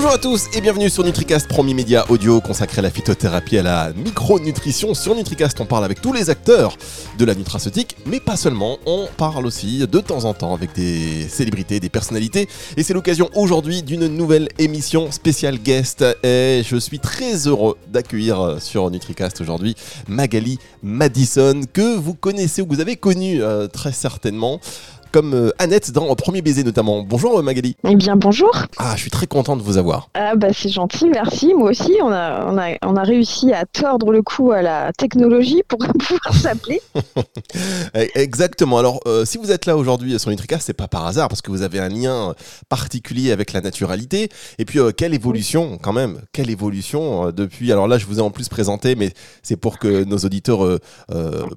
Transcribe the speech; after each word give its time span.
Bonjour 0.00 0.12
à 0.12 0.18
tous 0.18 0.46
et 0.54 0.60
bienvenue 0.60 0.88
sur 0.88 1.02
NutriCast, 1.02 1.48
premier 1.48 1.74
média 1.74 2.04
audio 2.08 2.40
consacré 2.40 2.78
à 2.78 2.82
la 2.82 2.90
phytothérapie 2.92 3.56
et 3.56 3.58
à 3.58 3.62
la 3.64 3.92
micronutrition. 3.94 4.94
Sur 4.94 5.16
NutriCast, 5.16 5.60
on 5.60 5.66
parle 5.66 5.84
avec 5.84 6.00
tous 6.00 6.12
les 6.12 6.30
acteurs 6.30 6.76
de 7.18 7.24
la 7.24 7.34
nutraceutique, 7.34 7.96
mais 8.06 8.20
pas 8.20 8.36
seulement. 8.36 8.78
On 8.86 9.08
parle 9.16 9.44
aussi 9.44 9.84
de 9.84 9.98
temps 9.98 10.24
en 10.24 10.34
temps 10.34 10.54
avec 10.54 10.72
des 10.72 11.26
célébrités, 11.28 11.80
des 11.80 11.88
personnalités. 11.88 12.48
Et 12.76 12.84
c'est 12.84 12.94
l'occasion 12.94 13.28
aujourd'hui 13.34 13.82
d'une 13.82 14.06
nouvelle 14.06 14.48
émission 14.60 15.10
spéciale 15.10 15.58
guest. 15.58 16.04
Et 16.22 16.62
je 16.64 16.76
suis 16.76 17.00
très 17.00 17.48
heureux 17.48 17.76
d'accueillir 17.88 18.58
sur 18.60 18.88
NutriCast 18.92 19.40
aujourd'hui 19.40 19.74
Magali 20.06 20.60
Madison, 20.80 21.62
que 21.72 21.96
vous 21.96 22.14
connaissez 22.14 22.62
ou 22.62 22.66
que 22.66 22.74
vous 22.76 22.80
avez 22.80 22.94
connu 22.94 23.42
euh, 23.42 23.66
très 23.66 23.90
certainement 23.90 24.60
comme 25.12 25.34
euh, 25.34 25.50
Annette 25.58 25.90
dans 25.92 26.14
Premier 26.14 26.42
Baiser 26.42 26.64
notamment. 26.64 27.02
Bonjour 27.02 27.38
euh, 27.38 27.42
Magali. 27.42 27.76
Eh 27.88 27.94
bien 27.94 28.16
bonjour. 28.16 28.50
Ah, 28.78 28.94
je 28.96 29.02
suis 29.02 29.10
très 29.10 29.26
content 29.26 29.56
de 29.56 29.62
vous 29.62 29.76
avoir. 29.76 30.10
Ah 30.14 30.36
bah 30.36 30.48
c'est 30.52 30.68
gentil, 30.68 31.08
merci. 31.08 31.54
Moi 31.54 31.70
aussi, 31.70 31.96
on 32.02 32.10
a, 32.10 32.46
on 32.46 32.58
a, 32.58 32.76
on 32.84 32.96
a 32.96 33.02
réussi 33.02 33.52
à 33.52 33.64
tordre 33.64 34.12
le 34.12 34.22
cou 34.22 34.52
à 34.52 34.62
la 34.62 34.92
technologie 34.92 35.62
pour 35.66 35.78
pouvoir 35.98 36.34
s'appeler. 36.34 36.80
Eh, 37.94 38.10
exactement. 38.14 38.78
Alors, 38.78 39.00
euh, 39.06 39.24
si 39.24 39.38
vous 39.38 39.50
êtes 39.50 39.66
là 39.66 39.76
aujourd'hui 39.76 40.18
sur 40.18 40.30
Nutrica, 40.30 40.58
c'est 40.58 40.74
pas 40.74 40.88
par 40.88 41.06
hasard 41.06 41.28
parce 41.28 41.40
que 41.40 41.50
vous 41.50 41.62
avez 41.62 41.78
un 41.78 41.88
lien 41.88 42.34
particulier 42.68 43.32
avec 43.32 43.52
la 43.52 43.60
naturalité. 43.60 44.28
Et 44.58 44.64
puis, 44.64 44.78
quelle 44.96 45.14
évolution 45.14 45.78
quand 45.80 45.92
même, 45.92 46.20
quelle 46.32 46.50
évolution 46.50 47.30
depuis. 47.30 47.72
Alors 47.72 47.88
là, 47.88 47.98
je 47.98 48.06
vous 48.06 48.18
ai 48.18 48.22
en 48.22 48.30
plus 48.30 48.48
présenté, 48.48 48.94
mais 48.94 49.12
c'est 49.42 49.56
pour 49.56 49.78
que 49.78 50.04
nos 50.04 50.18
auditeurs 50.18 50.78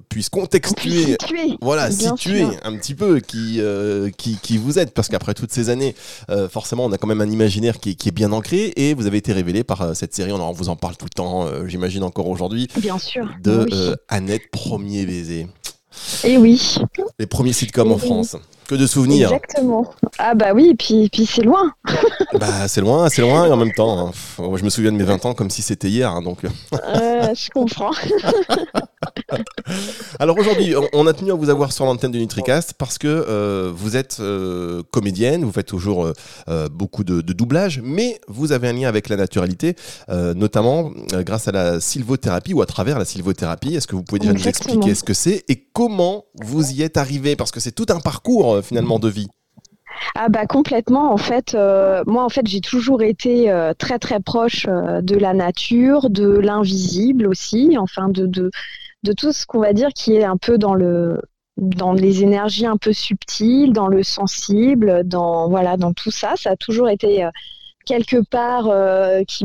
puissent 0.08 0.30
contextuer, 0.30 1.16
situer, 1.20 1.56
voilà, 1.60 1.90
situer 1.90 2.46
un 2.64 2.76
petit 2.76 2.94
peu 2.94 3.20
qui 3.20 3.41
euh, 3.58 4.10
qui, 4.16 4.38
qui, 4.42 4.58
vous 4.58 4.78
êtes, 4.78 4.92
parce 4.94 5.08
qu'après 5.08 5.34
toutes 5.34 5.52
ces 5.52 5.70
années, 5.70 5.94
euh, 6.30 6.48
forcément, 6.48 6.84
on 6.84 6.92
a 6.92 6.98
quand 6.98 7.06
même 7.06 7.20
un 7.20 7.30
imaginaire 7.30 7.78
qui, 7.78 7.96
qui, 7.96 8.08
est 8.08 8.12
bien 8.12 8.32
ancré, 8.32 8.72
et 8.76 8.94
vous 8.94 9.06
avez 9.06 9.18
été 9.18 9.32
révélé 9.32 9.64
par 9.64 9.82
euh, 9.82 9.94
cette 9.94 10.14
série, 10.14 10.32
on, 10.32 10.40
en, 10.40 10.52
vous 10.52 10.68
en 10.68 10.76
parle 10.76 10.96
tout 10.96 11.06
le 11.06 11.14
temps, 11.14 11.48
j'imagine 11.66 12.02
encore 12.02 12.28
aujourd'hui. 12.28 12.68
Bien 12.76 12.98
sûr. 12.98 13.28
De 13.42 13.96
Annette 14.08 14.50
Premier 14.50 15.06
Baiser. 15.06 15.46
Et 16.24 16.38
oui. 16.38 16.76
Les 17.18 17.26
premiers 17.26 17.52
sitcoms 17.52 17.92
en 17.92 17.98
France. 17.98 18.36
Que 18.66 18.74
de 18.74 18.86
souvenirs. 18.86 19.32
Exactement. 19.32 19.92
Ah 20.18 20.34
bah 20.34 20.52
oui, 20.54 20.68
et 20.70 20.74
puis, 20.74 21.08
puis 21.12 21.26
c'est 21.26 21.42
loin. 21.42 21.72
bah 22.38 22.68
c'est 22.68 22.80
loin, 22.80 23.08
c'est 23.08 23.22
loin, 23.22 23.46
et 23.46 23.50
en 23.50 23.56
même 23.56 23.72
temps, 23.72 24.08
hein, 24.08 24.12
je 24.56 24.64
me 24.64 24.70
souviens 24.70 24.92
de 24.92 24.96
mes 24.96 25.04
20 25.04 25.26
ans 25.26 25.34
comme 25.34 25.50
si 25.50 25.62
c'était 25.62 25.88
hier. 25.88 26.10
Hein, 26.10 26.22
donc... 26.22 26.38
je 26.72 27.50
comprends. 27.50 27.90
Alors 30.18 30.38
aujourd'hui, 30.38 30.74
on 30.92 31.06
a 31.06 31.12
tenu 31.12 31.32
à 31.32 31.34
vous 31.34 31.50
avoir 31.50 31.72
sur 31.72 31.84
l'antenne 31.84 32.12
de 32.12 32.18
Nutricast 32.18 32.74
parce 32.74 32.98
que 32.98 33.08
euh, 33.08 33.70
vous 33.74 33.96
êtes 33.96 34.18
euh, 34.20 34.82
comédienne, 34.90 35.44
vous 35.44 35.52
faites 35.52 35.66
toujours 35.66 36.12
euh, 36.48 36.68
beaucoup 36.68 37.04
de, 37.04 37.20
doublage, 37.20 37.80
mais 37.82 38.20
vous 38.28 38.52
avez 38.52 38.68
un 38.68 38.72
lien 38.72 38.88
avec 38.88 39.08
la 39.08 39.16
naturalité, 39.16 39.74
notamment 40.08 40.90
grâce 41.12 41.48
à 41.48 41.52
la 41.52 41.80
sylvothérapie 41.80 42.52
ou 42.52 42.60
à 42.60 42.66
travers 42.66 42.98
la 42.98 43.04
sylvothérapie. 43.04 43.74
Est-ce 43.74 43.86
que 43.86 43.96
vous 43.96 44.02
pouvez 44.02 44.18
déjà 44.18 44.32
nous 44.32 44.48
expliquer 44.48 44.94
ce 44.94 45.02
que 45.02 45.14
c'est 45.14 45.44
et 45.48 45.66
comment 45.72 46.24
vous 46.42 46.72
y 46.72 46.82
êtes 46.82 46.96
arrivé 46.96 47.36
Parce 47.36 47.50
que 47.50 47.60
c'est 47.60 47.72
tout 47.72 47.86
un 47.88 48.00
parcours 48.00 48.62
finalement 48.62 48.98
de 48.98 49.08
vie. 49.08 49.28
Ah 50.14 50.28
bah 50.28 50.46
complètement 50.46 51.12
en 51.12 51.16
fait 51.16 51.54
moi 52.06 52.24
en 52.24 52.28
fait 52.28 52.46
j'ai 52.46 52.60
toujours 52.60 53.02
été 53.02 53.52
très 53.78 53.98
très 53.98 54.20
proche 54.20 54.66
de 54.66 55.16
la 55.16 55.32
nature 55.32 56.10
de 56.10 56.28
l'invisible 56.28 57.26
aussi 57.26 57.76
enfin 57.78 58.08
de, 58.08 58.26
de 58.26 58.50
de 59.02 59.12
tout 59.12 59.32
ce 59.32 59.46
qu'on 59.46 59.60
va 59.60 59.72
dire 59.72 59.90
qui 59.94 60.14
est 60.14 60.24
un 60.24 60.36
peu 60.36 60.58
dans 60.58 60.74
le 60.74 61.20
dans 61.56 61.92
les 61.92 62.22
énergies 62.22 62.66
un 62.66 62.76
peu 62.76 62.92
subtiles, 62.92 63.72
dans 63.72 63.86
le 63.86 64.02
sensible, 64.02 65.02
dans 65.04 65.48
voilà, 65.48 65.76
dans 65.76 65.92
tout 65.92 66.10
ça, 66.10 66.34
ça 66.36 66.52
a 66.52 66.56
toujours 66.56 66.88
été 66.88 67.24
euh, 67.24 67.30
quelque 67.84 68.22
part 68.22 68.68
euh, 68.68 69.22
qui, 69.24 69.44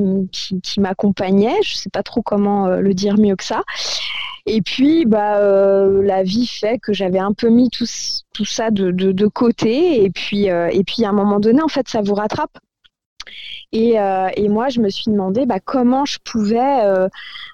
m'accompagnait. 0.80 1.58
Je 1.64 1.76
sais 1.76 1.90
pas 1.90 2.04
trop 2.04 2.22
comment 2.22 2.68
euh, 2.68 2.80
le 2.80 2.94
dire 2.94 3.18
mieux 3.18 3.36
que 3.36 3.44
ça. 3.44 3.64
Et 4.46 4.62
puis, 4.62 5.06
bah, 5.06 5.42
la 5.42 6.24
vie 6.24 6.48
fait 6.48 6.80
que 6.80 6.94
j'avais 6.94 7.20
un 7.20 7.34
peu 7.34 7.50
mis 7.50 7.70
tout, 7.70 7.86
ça 7.86 8.72
de, 8.72 8.92
de, 8.92 9.12
de, 9.12 9.28
côté. 9.28 10.02
Et 10.06 10.10
puis, 10.10 10.46
et 10.46 10.84
puis, 10.86 11.04
à 11.04 11.10
un 11.10 11.12
moment 11.12 11.42
donné, 11.42 11.62
en 11.62 11.68
fait, 11.68 11.90
ça 11.90 12.02
vous 12.02 12.14
rattrape. 12.14 12.58
Euh, 13.76 14.30
et, 14.36 14.50
moi, 14.50 14.70
je 14.70 14.80
me 14.80 14.90
suis 14.90 15.12
demandé 15.12 15.46
bah, 15.46 15.60
comment 15.60 16.06
je 16.06 16.20
pouvais, 16.24 16.86
euh, 16.86 17.08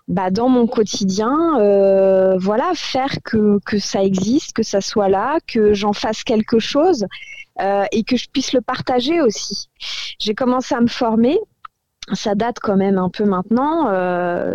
bah, 0.07 0.29
dans 0.29 0.49
mon 0.49 0.67
quotidien, 0.67 1.59
euh, 1.59 2.37
voilà, 2.37 2.71
faire 2.75 3.17
que, 3.23 3.59
ça 3.79 4.03
existe, 4.03 4.53
que 4.53 4.63
ça 4.63 4.81
soit 4.81 5.09
là, 5.09 5.39
que 5.47 5.73
j'en 5.73 5.93
fasse 5.93 6.23
quelque 6.23 6.59
chose 6.59 7.05
et 7.91 8.03
que 8.03 8.17
je 8.17 8.29
puisse 8.29 8.51
le 8.53 8.61
partager 8.61 9.21
aussi. 9.21 9.69
J'ai 10.19 10.33
commencé 10.33 10.73
à 10.73 10.81
me 10.81 10.87
former. 10.87 11.37
Ça 12.11 12.35
date 12.35 12.57
quand 12.59 12.75
même 12.75 12.97
un 12.97 13.09
peu 13.09 13.25
maintenant. 13.25 13.91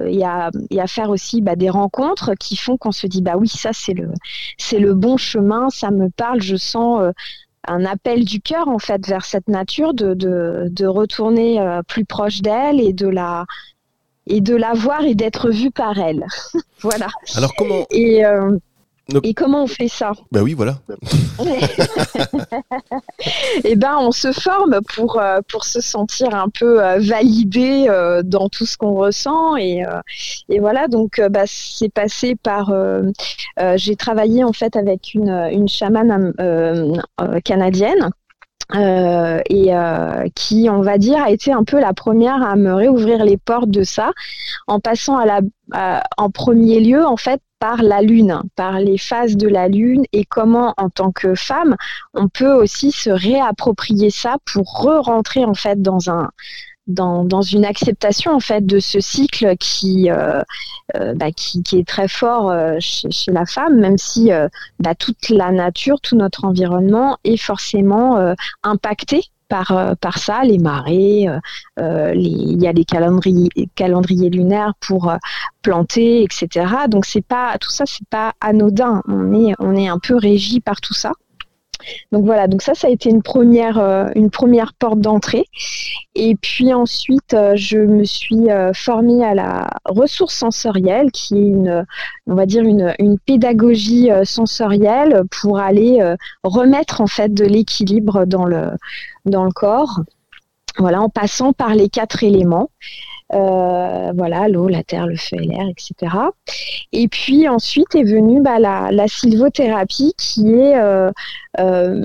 Il 0.04 0.16
y, 0.16 0.24
a, 0.24 0.50
y, 0.70 0.88
faire 0.88 1.08
aussi 1.10 1.40
bah, 1.40 1.54
des 1.54 1.70
rencontres 1.70 2.34
qui 2.34 2.56
font 2.56 2.76
qu'on 2.76 2.90
se 2.90 3.06
dit 3.06 3.22
bah 3.22 3.36
oui 3.36 3.48
ça 3.48 3.70
c'est 3.72 3.94
le 3.94 4.94
bon 4.94 5.16
chemin, 5.16 5.70
ça 5.70 5.92
me 5.92 6.10
parle, 6.10 6.42
je 6.42 6.56
sens 6.56 7.12
un 7.68 7.84
appel 7.84 8.24
du 8.24 8.40
cœur 8.40 8.68
en 8.68 8.78
fait 8.78 9.06
vers 9.06 9.24
cette 9.24 9.48
nature, 9.48 9.94
de, 9.94 10.14
de, 10.14 10.86
retourner 10.86 11.60
euh, 11.60 11.82
plus 11.82 12.04
proche 12.04 12.40
d'elle 12.40 12.80
et 12.80 12.92
de 12.92 13.08
la 13.08 13.44
et 14.26 14.40
de 14.40 14.54
la 14.54 14.74
voir 14.74 15.02
et 15.04 15.14
d'être 15.14 15.50
vue 15.50 15.70
par 15.70 15.98
elle. 15.98 16.26
voilà. 16.80 17.08
Alors 17.34 17.54
comment 17.56 17.86
et, 17.90 18.24
euh, 18.24 18.56
et 19.22 19.32
comment 19.32 19.64
on 19.64 19.66
fait 19.66 19.88
ça 19.88 20.12
Ben 20.32 20.42
oui, 20.42 20.52
voilà. 20.52 20.80
et 21.40 21.44
eh 23.64 23.76
ben, 23.76 23.96
on 24.00 24.12
se 24.12 24.32
forme 24.32 24.80
pour 24.94 25.18
euh, 25.18 25.40
pour 25.48 25.64
se 25.64 25.80
sentir 25.80 26.34
un 26.34 26.50
peu 26.50 26.84
euh, 26.84 26.98
validé 26.98 27.86
euh, 27.88 28.22
dans 28.22 28.50
tout 28.50 28.66
ce 28.66 28.76
qu'on 28.76 28.94
ressent 28.94 29.56
et, 29.56 29.82
et 30.50 30.58
voilà. 30.60 30.88
Donc, 30.88 31.20
bah, 31.30 31.44
c'est 31.46 31.88
passé 31.88 32.36
par. 32.36 32.72
J'ai 33.76 33.96
travaillé 33.96 34.44
en 34.44 34.52
fait 34.52 34.76
avec 34.76 35.14
une 35.14 35.30
une 35.52 35.68
chamane 35.68 36.34
canadienne. 37.44 38.10
et 38.74 39.70
qui, 40.34 40.68
on 40.70 40.82
va 40.82 40.98
dire, 40.98 41.22
a 41.22 41.30
été 41.30 41.52
un 41.52 41.64
peu 41.64 41.80
la 41.80 41.94
première 41.94 42.42
à 42.42 42.56
me 42.56 42.74
réouvrir 42.74 43.24
les 43.24 43.38
portes 43.38 43.70
de 43.70 43.82
ça, 43.82 44.12
en 44.66 44.80
passant 44.80 45.16
à 45.16 45.24
la, 45.24 46.02
en 46.18 46.30
premier 46.30 46.80
lieu, 46.80 47.06
en 47.06 47.16
fait, 47.16 47.40
par 47.58 47.82
la 47.82 48.02
Lune, 48.02 48.42
par 48.56 48.78
les 48.80 48.98
phases 48.98 49.36
de 49.36 49.48
la 49.48 49.68
Lune 49.68 50.04
et 50.12 50.24
comment, 50.24 50.74
en 50.76 50.90
tant 50.90 51.12
que 51.12 51.34
femme, 51.34 51.76
on 52.14 52.28
peut 52.28 52.52
aussi 52.52 52.92
se 52.92 53.10
réapproprier 53.10 54.10
ça 54.10 54.36
pour 54.44 54.64
re-rentrer 54.82 55.44
en 55.44 55.54
fait 55.54 55.82
dans 55.82 56.10
un 56.10 56.30
dans, 56.88 57.42
une 57.42 57.64
acceptation 57.64 58.32
en 58.32 58.40
fait 58.40 58.64
de 58.64 58.80
ce 58.80 58.98
cycle 59.00 59.56
qui 59.58 60.10
euh, 60.10 60.40
euh, 60.96 61.14
bah, 61.14 61.26
est 61.28 61.86
très 61.86 62.08
fort 62.08 62.50
euh, 62.50 62.76
chez, 62.80 63.10
chez, 63.10 63.30
la 63.30 63.44
femme, 63.44 63.78
même 63.78 63.98
si 63.98 64.30
bah, 64.80 64.94
toute 64.94 65.28
la 65.28 65.52
nature, 65.52 66.00
tout 66.00 66.16
notre 66.16 66.44
environnement 66.44 67.18
est 67.24 67.36
forcément 67.36 68.34
impacté 68.62 69.22
par, 69.48 69.72
euh, 69.72 69.94
par 70.00 70.18
ça, 70.18 70.42
les 70.44 70.58
marées, 70.58 71.28
euh, 71.28 71.38
euh, 71.80 72.12
il 72.14 72.60
y 72.62 72.66
a 72.66 72.72
les 72.72 72.84
calendriers, 72.84 73.50
calendriers 73.74 74.30
lunaires 74.30 74.74
pour 74.80 75.12
planter, 75.62 76.22
etc. 76.22 76.66
Donc 76.88 77.06
c'est 77.06 77.24
pas 77.24 77.56
tout 77.58 77.70
ça, 77.70 77.84
c'est 77.86 78.06
pas 78.08 78.34
anodin. 78.40 79.02
On 79.08 79.32
est, 79.34 79.54
on 79.58 79.74
est 79.74 79.88
un 79.88 79.98
peu 79.98 80.16
régi 80.16 80.60
par 80.60 80.80
tout 80.80 80.94
ça. 80.94 81.12
Donc 82.10 82.24
voilà, 82.24 82.48
donc 82.48 82.60
ça, 82.60 82.74
ça 82.74 82.88
a 82.88 82.90
été 82.90 83.08
une 83.08 83.22
première, 83.22 83.78
une 84.16 84.30
première 84.30 84.74
porte 84.74 84.98
d'entrée. 84.98 85.44
Et 86.16 86.34
puis 86.34 86.74
ensuite, 86.74 87.36
je 87.54 87.78
me 87.78 88.02
suis 88.02 88.48
formée 88.74 89.24
à 89.24 89.32
la 89.32 89.70
ressource 89.84 90.34
sensorielle, 90.34 91.12
qui 91.12 91.36
est 91.36 91.46
une, 91.46 91.86
on 92.26 92.34
va 92.34 92.46
dire 92.46 92.64
une, 92.64 92.94
une 92.98 93.16
pédagogie 93.20 94.10
sensorielle 94.24 95.22
pour 95.40 95.60
aller 95.60 96.02
remettre 96.42 97.00
en 97.00 97.06
fait 97.06 97.32
de 97.32 97.44
l'équilibre 97.44 98.24
dans 98.26 98.44
le, 98.44 98.72
dans 99.28 99.44
le 99.44 99.52
corps. 99.52 100.00
Voilà, 100.78 101.00
en 101.00 101.08
passant 101.08 101.52
par 101.52 101.74
les 101.74 101.88
quatre 101.88 102.22
éléments. 102.22 102.70
Euh, 103.34 104.12
voilà, 104.16 104.48
l'eau, 104.48 104.68
la 104.68 104.82
terre, 104.82 105.06
le 105.06 105.16
feu 105.16 105.36
et 105.36 105.46
l'air, 105.46 105.66
etc. 105.68 106.16
Et 106.92 107.08
puis 107.08 107.46
ensuite 107.46 107.94
est 107.94 108.04
venue 108.04 108.40
bah, 108.40 108.58
la, 108.58 109.06
sylvothérapie 109.06 110.14
qui 110.16 110.54
est 110.54 110.78
euh, 110.78 111.10
euh, 111.60 112.04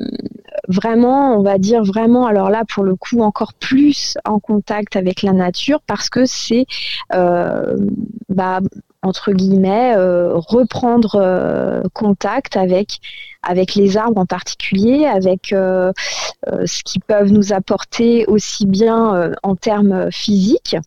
vraiment, 0.68 1.38
on 1.38 1.42
va 1.42 1.58
dire 1.58 1.84
vraiment, 1.84 2.25
alors 2.25 2.50
là 2.50 2.64
pour 2.68 2.84
le 2.84 2.96
coup 2.98 3.22
encore 3.22 3.54
plus 3.54 4.18
en 4.26 4.40
contact 4.40 4.98
avec 4.98 5.22
la 5.22 5.31
nature 5.31 5.80
parce 5.88 6.10
que 6.10 6.26
c'est 6.26 6.66
bah, 7.10 8.60
entre 9.04 9.32
guillemets 9.32 9.96
reprendre 9.96 11.84
contact 11.94 12.58
avec 12.58 13.76
les 13.76 13.98
arbres 13.98 14.22
en 14.22 14.26
particulier, 14.26 15.06
avec 15.06 15.48
ce 15.50 16.84
qu'ils 16.84 17.02
peuvent 17.02 17.32
nous 17.32 17.54
apporter 17.54 18.26
aussi 18.28 18.66
bien 18.66 19.32
en 19.44 19.56
termes 19.56 20.12
physiques 20.12 20.78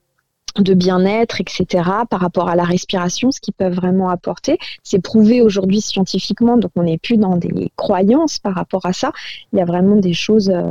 de 0.60 0.74
bien-être, 0.74 1.40
etc., 1.40 1.66
par 2.08 2.20
rapport 2.20 2.48
à 2.48 2.56
la 2.56 2.64
respiration, 2.64 3.30
ce 3.30 3.40
qu'ils 3.40 3.54
peuvent 3.54 3.74
vraiment 3.74 4.08
apporter. 4.08 4.58
C'est 4.82 5.00
prouvé 5.00 5.42
aujourd'hui 5.42 5.80
scientifiquement, 5.80 6.56
donc 6.56 6.70
on 6.76 6.84
n'est 6.84 6.98
plus 6.98 7.16
dans 7.16 7.36
des 7.36 7.70
croyances 7.76 8.38
par 8.38 8.54
rapport 8.54 8.86
à 8.86 8.92
ça. 8.92 9.12
Il 9.52 9.58
y 9.58 9.62
a 9.62 9.64
vraiment 9.64 9.96
des 9.96 10.14
choses 10.14 10.50
euh, 10.50 10.62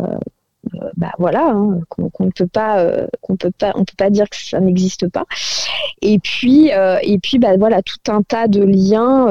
bah 0.98 1.12
voilà, 1.20 1.50
hein, 1.50 1.80
qu'on 1.90 2.26
ne 2.26 2.32
peut 2.32 2.48
pas, 2.48 2.86
qu'on 3.22 3.36
peut 3.36 3.52
pas, 3.52 3.72
on 3.76 3.86
peut 3.86 3.96
pas 3.98 4.10
dire 4.10 4.30
que 4.30 4.38
ça 4.38 4.60
n'existe 4.60 5.10
pas. 5.10 5.26
Et 6.02 6.20
puis, 6.20 6.70
et 7.04 7.20
puis, 7.20 7.40
bah 7.40 7.58
voilà, 7.58 7.82
tout 7.82 8.12
un 8.12 8.22
tas 8.22 8.48
de 8.48 8.64
liens 8.64 9.28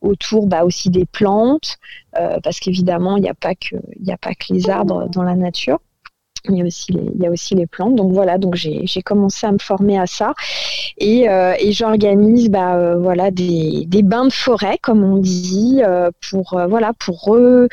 autour 0.00 0.46
bah, 0.46 0.64
aussi 0.64 0.90
des 0.90 1.06
plantes, 1.06 1.78
parce 2.12 2.60
qu'évidemment, 2.60 3.16
il 3.16 3.22
n'y 3.22 3.28
a 3.28 3.34
pas 3.34 3.54
que, 3.54 3.76
il 4.00 4.10
a 4.10 4.16
pas 4.16 4.34
que 4.34 4.52
les 4.52 4.70
arbres 4.70 5.08
dans 5.08 5.22
la 5.22 5.34
nature. 5.34 5.78
Il 6.48 6.56
y, 6.56 6.62
a 6.62 6.64
aussi 6.64 6.92
il 6.92 7.20
y 7.20 7.26
a 7.26 7.30
aussi 7.30 7.54
les 7.54 7.66
plantes. 7.66 7.96
Donc 7.96 8.12
voilà, 8.12 8.38
donc 8.38 8.54
j'ai 8.54 9.02
commencé 9.02 9.46
à 9.46 9.52
me 9.52 9.58
former 9.58 9.98
à 9.98 10.06
ça. 10.06 10.34
Et, 10.98 11.28
euh, 11.28 11.54
et 11.58 11.72
j'organise 11.72 12.48
bah, 12.48 12.76
euh, 12.76 12.96
voilà, 12.96 13.30
des, 13.30 13.84
des, 13.86 14.02
bains 14.02 14.26
de 14.26 14.32
forêt, 14.32 14.78
comme 14.82 15.02
on 15.02 15.18
dit, 15.18 15.80
euh, 15.84 16.10
pour, 16.30 16.58
voilà, 16.68 16.92
pour 16.98 17.22
re, 17.22 17.68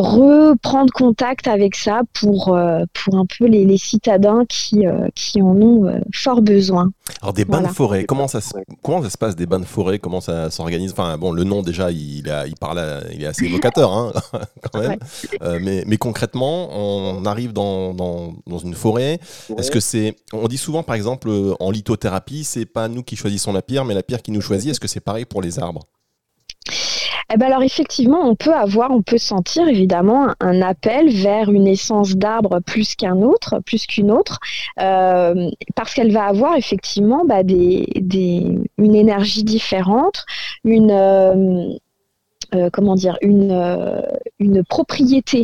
reprendre 0.00 0.92
contact 0.92 1.46
avec 1.46 1.76
ça 1.76 2.02
pour, 2.12 2.54
euh, 2.54 2.84
pour 2.92 3.16
un 3.16 3.26
peu 3.26 3.46
les, 3.46 3.64
les 3.64 3.78
citadins 3.78 4.44
qui, 4.48 4.86
euh, 4.86 5.08
qui 5.14 5.40
en 5.40 5.56
ont 5.56 5.86
euh, 5.86 5.98
fort 6.12 6.42
besoin. 6.42 6.90
Alors 7.22 7.32
des 7.32 7.44
bains 7.44 7.62
de 7.62 7.68
forêt, 7.68 8.04
comment 8.04 8.28
ça, 8.28 8.40
se, 8.40 8.52
comment 8.82 9.02
ça 9.02 9.10
se 9.10 9.18
passe 9.18 9.36
des 9.36 9.46
bains 9.46 9.60
de 9.60 9.64
forêt? 9.64 9.98
Comment 9.98 10.20
ça 10.20 10.50
s'organise? 10.50 10.92
Enfin 10.92 11.16
bon, 11.18 11.32
le 11.32 11.44
nom 11.44 11.62
déjà, 11.62 11.90
il, 11.90 12.28
a, 12.30 12.46
il, 12.46 12.56
parle 12.56 12.80
il 13.12 13.22
est 13.22 13.26
assez 13.26 13.46
évocateur 13.46 13.92
hein, 13.92 14.12
quand 14.72 14.80
même. 14.80 14.98
mais, 15.60 15.84
mais, 15.86 15.96
concrètement, 15.96 16.68
on 16.72 17.24
arrive 17.24 17.52
dans, 17.52 17.94
dans, 17.94 18.34
dans 18.46 18.58
une 18.58 18.74
forêt. 18.74 19.20
Est-ce 19.56 19.70
que 19.70 19.80
c'est... 19.80 20.16
On 20.32 20.48
dit 20.48 20.58
souvent 20.58 20.82
par 20.82 20.96
exemple 20.96 21.30
en 21.60 21.70
lithothérapie, 21.70 22.44
c'est 22.44 22.66
pas 22.66 22.88
nous 22.88 23.02
qui 23.02 23.16
choisissons 23.16 23.52
la 23.52 23.62
pierre, 23.62 23.84
mais 23.84 23.94
la 23.94 24.02
pierre 24.02 24.22
qui 24.22 24.32
nous 24.32 24.40
choisit. 24.40 24.70
Est-ce 24.70 24.80
que 24.80 24.88
c'est 24.88 25.00
pareil 25.00 25.24
pour 25.24 25.42
les 25.42 25.58
arbres? 25.58 25.82
Eh 27.32 27.36
ben 27.36 27.46
alors 27.46 27.62
effectivement, 27.62 28.20
on 28.22 28.34
peut 28.34 28.54
avoir, 28.54 28.90
on 28.90 29.02
peut 29.02 29.18
sentir 29.18 29.68
évidemment 29.68 30.28
un 30.40 30.62
appel 30.62 31.10
vers 31.10 31.50
une 31.50 31.66
essence 31.66 32.16
d'arbre 32.16 32.60
plus 32.60 32.94
qu'un 32.94 33.22
autre, 33.22 33.60
plus 33.64 33.86
qu'une 33.86 34.10
autre, 34.10 34.38
euh, 34.80 35.50
parce 35.74 35.94
qu'elle 35.94 36.12
va 36.12 36.24
avoir 36.24 36.56
effectivement 36.56 37.24
bah, 37.24 37.42
des, 37.42 37.86
des, 37.96 38.58
une 38.78 38.94
énergie 38.94 39.44
différente, 39.44 40.24
une, 40.64 40.90
euh, 40.90 41.68
euh, 42.54 42.70
comment 42.70 42.94
dire 42.94 43.16
une 43.20 43.50
euh, 43.50 44.00
une 44.38 44.64
propriété 44.64 45.42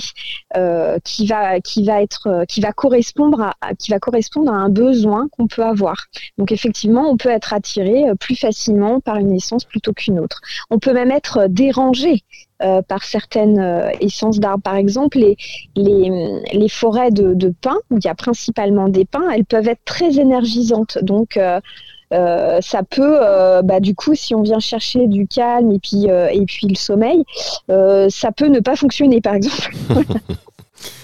euh, 0.56 0.98
qui 1.04 1.26
va 1.26 1.60
qui 1.60 1.84
va 1.84 2.02
être 2.02 2.44
qui 2.48 2.60
va 2.60 2.72
correspondre 2.72 3.52
à 3.60 3.74
qui 3.74 3.90
va 3.90 3.98
correspondre 3.98 4.52
à 4.52 4.56
un 4.56 4.68
besoin 4.68 5.28
qu'on 5.28 5.46
peut 5.46 5.64
avoir. 5.64 5.96
Donc 6.38 6.52
effectivement, 6.52 7.10
on 7.10 7.16
peut 7.16 7.30
être 7.30 7.52
attiré 7.52 8.04
plus 8.18 8.36
facilement 8.36 9.00
par 9.00 9.16
une 9.16 9.32
essence 9.32 9.64
plutôt 9.64 9.92
qu'une 9.92 10.20
autre. 10.20 10.40
On 10.70 10.78
peut 10.78 10.92
même 10.92 11.10
être 11.10 11.46
dérangé 11.48 12.22
par 12.88 13.04
certaines 13.04 13.90
essences 14.00 14.38
d'arbres. 14.38 14.62
Par 14.62 14.76
exemple, 14.76 15.18
les, 15.18 15.36
les, 15.76 16.10
les 16.52 16.68
forêts 16.68 17.10
de, 17.10 17.32
de, 17.32 17.54
pins, 17.58 17.78
où 17.90 17.96
il 17.96 18.04
y 18.04 18.08
a 18.08 18.14
principalement 18.14 18.90
des 18.90 19.06
pins, 19.06 19.30
elles 19.30 19.46
peuvent 19.46 19.68
être 19.68 19.84
très 19.86 20.18
énergisantes. 20.18 20.98
Donc, 21.00 21.38
euh, 22.12 22.60
ça 22.60 22.82
peut, 22.82 23.18
euh, 23.20 23.62
bah, 23.62 23.80
du 23.80 23.94
coup, 23.94 24.14
si 24.14 24.34
on 24.34 24.42
vient 24.42 24.58
chercher 24.58 25.06
du 25.06 25.26
calme 25.26 25.70
et 25.72 25.78
puis, 25.78 26.10
euh, 26.10 26.28
et 26.28 26.44
puis 26.44 26.66
le 26.66 26.74
sommeil, 26.74 27.24
ça 27.68 28.32
peut 28.32 28.48
ne 28.48 28.60
pas 28.60 28.76
fonctionner, 28.76 29.20
par 29.20 29.34
exemple. 29.34 29.74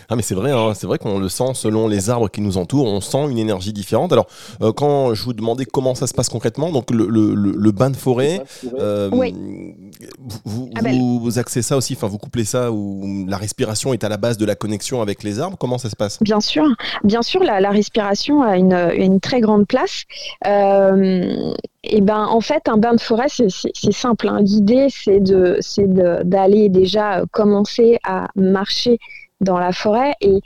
Ah 0.08 0.16
mais 0.16 0.22
c'est 0.22 0.34
vrai, 0.34 0.52
hein, 0.52 0.72
c'est 0.74 0.86
vrai 0.86 0.98
qu'on 0.98 1.18
le 1.18 1.28
sent 1.28 1.54
selon 1.54 1.88
les 1.88 2.10
arbres 2.10 2.28
qui 2.28 2.40
nous 2.40 2.58
entourent, 2.58 2.86
on 2.86 3.00
sent 3.00 3.28
une 3.30 3.38
énergie 3.38 3.72
différente. 3.72 4.12
Alors 4.12 4.26
euh, 4.62 4.72
quand 4.72 5.14
je 5.14 5.24
vous 5.24 5.32
demandais 5.32 5.64
comment 5.64 5.94
ça 5.94 6.06
se 6.06 6.14
passe 6.14 6.28
concrètement, 6.28 6.70
donc 6.70 6.90
le, 6.90 7.06
le, 7.08 7.34
le, 7.34 7.72
bain 7.72 7.90
de 7.90 7.96
forêt, 7.96 8.42
euh, 8.78 9.10
vous, 10.44 10.70
ah 10.76 10.82
ben, 10.82 10.96
vous, 10.96 11.38
axez 11.38 11.62
ça 11.62 11.76
aussi, 11.76 11.94
enfin 11.94 12.06
vous 12.06 12.18
couplez 12.18 12.44
ça 12.44 12.70
où 12.70 13.26
la 13.28 13.36
respiration 13.36 13.92
est 13.92 14.04
à 14.04 14.08
la 14.08 14.16
base 14.16 14.38
de 14.38 14.46
la 14.46 14.54
connexion 14.54 15.02
avec 15.02 15.22
les 15.22 15.40
arbres. 15.40 15.56
Comment 15.58 15.78
ça 15.78 15.90
se 15.90 15.96
passe? 15.96 16.22
Bien 16.22 16.40
sûr, 16.40 16.64
bien 17.04 17.22
sûr, 17.22 17.42
la, 17.42 17.60
la 17.60 17.70
respiration 17.70 18.42
a 18.42 18.56
une, 18.56 18.90
une, 18.96 19.20
très 19.20 19.40
grande 19.40 19.66
place. 19.66 20.04
Euh, 20.46 21.52
et 21.82 22.00
ben 22.00 22.24
en 22.24 22.40
fait 22.40 22.68
un 22.68 22.76
bain 22.76 22.94
de 22.94 23.00
forêt 23.00 23.28
c'est 23.28 23.92
simple. 23.92 24.28
Hein. 24.28 24.40
L'idée 24.40 24.88
c'est 24.90 25.20
de 25.20 25.56
c'est 25.60 25.86
d'aller 25.88 26.68
déjà 26.68 27.22
commencer 27.30 27.98
à 28.04 28.28
marcher 28.34 28.98
dans 29.40 29.58
la 29.58 29.72
forêt 29.72 30.14
et 30.20 30.40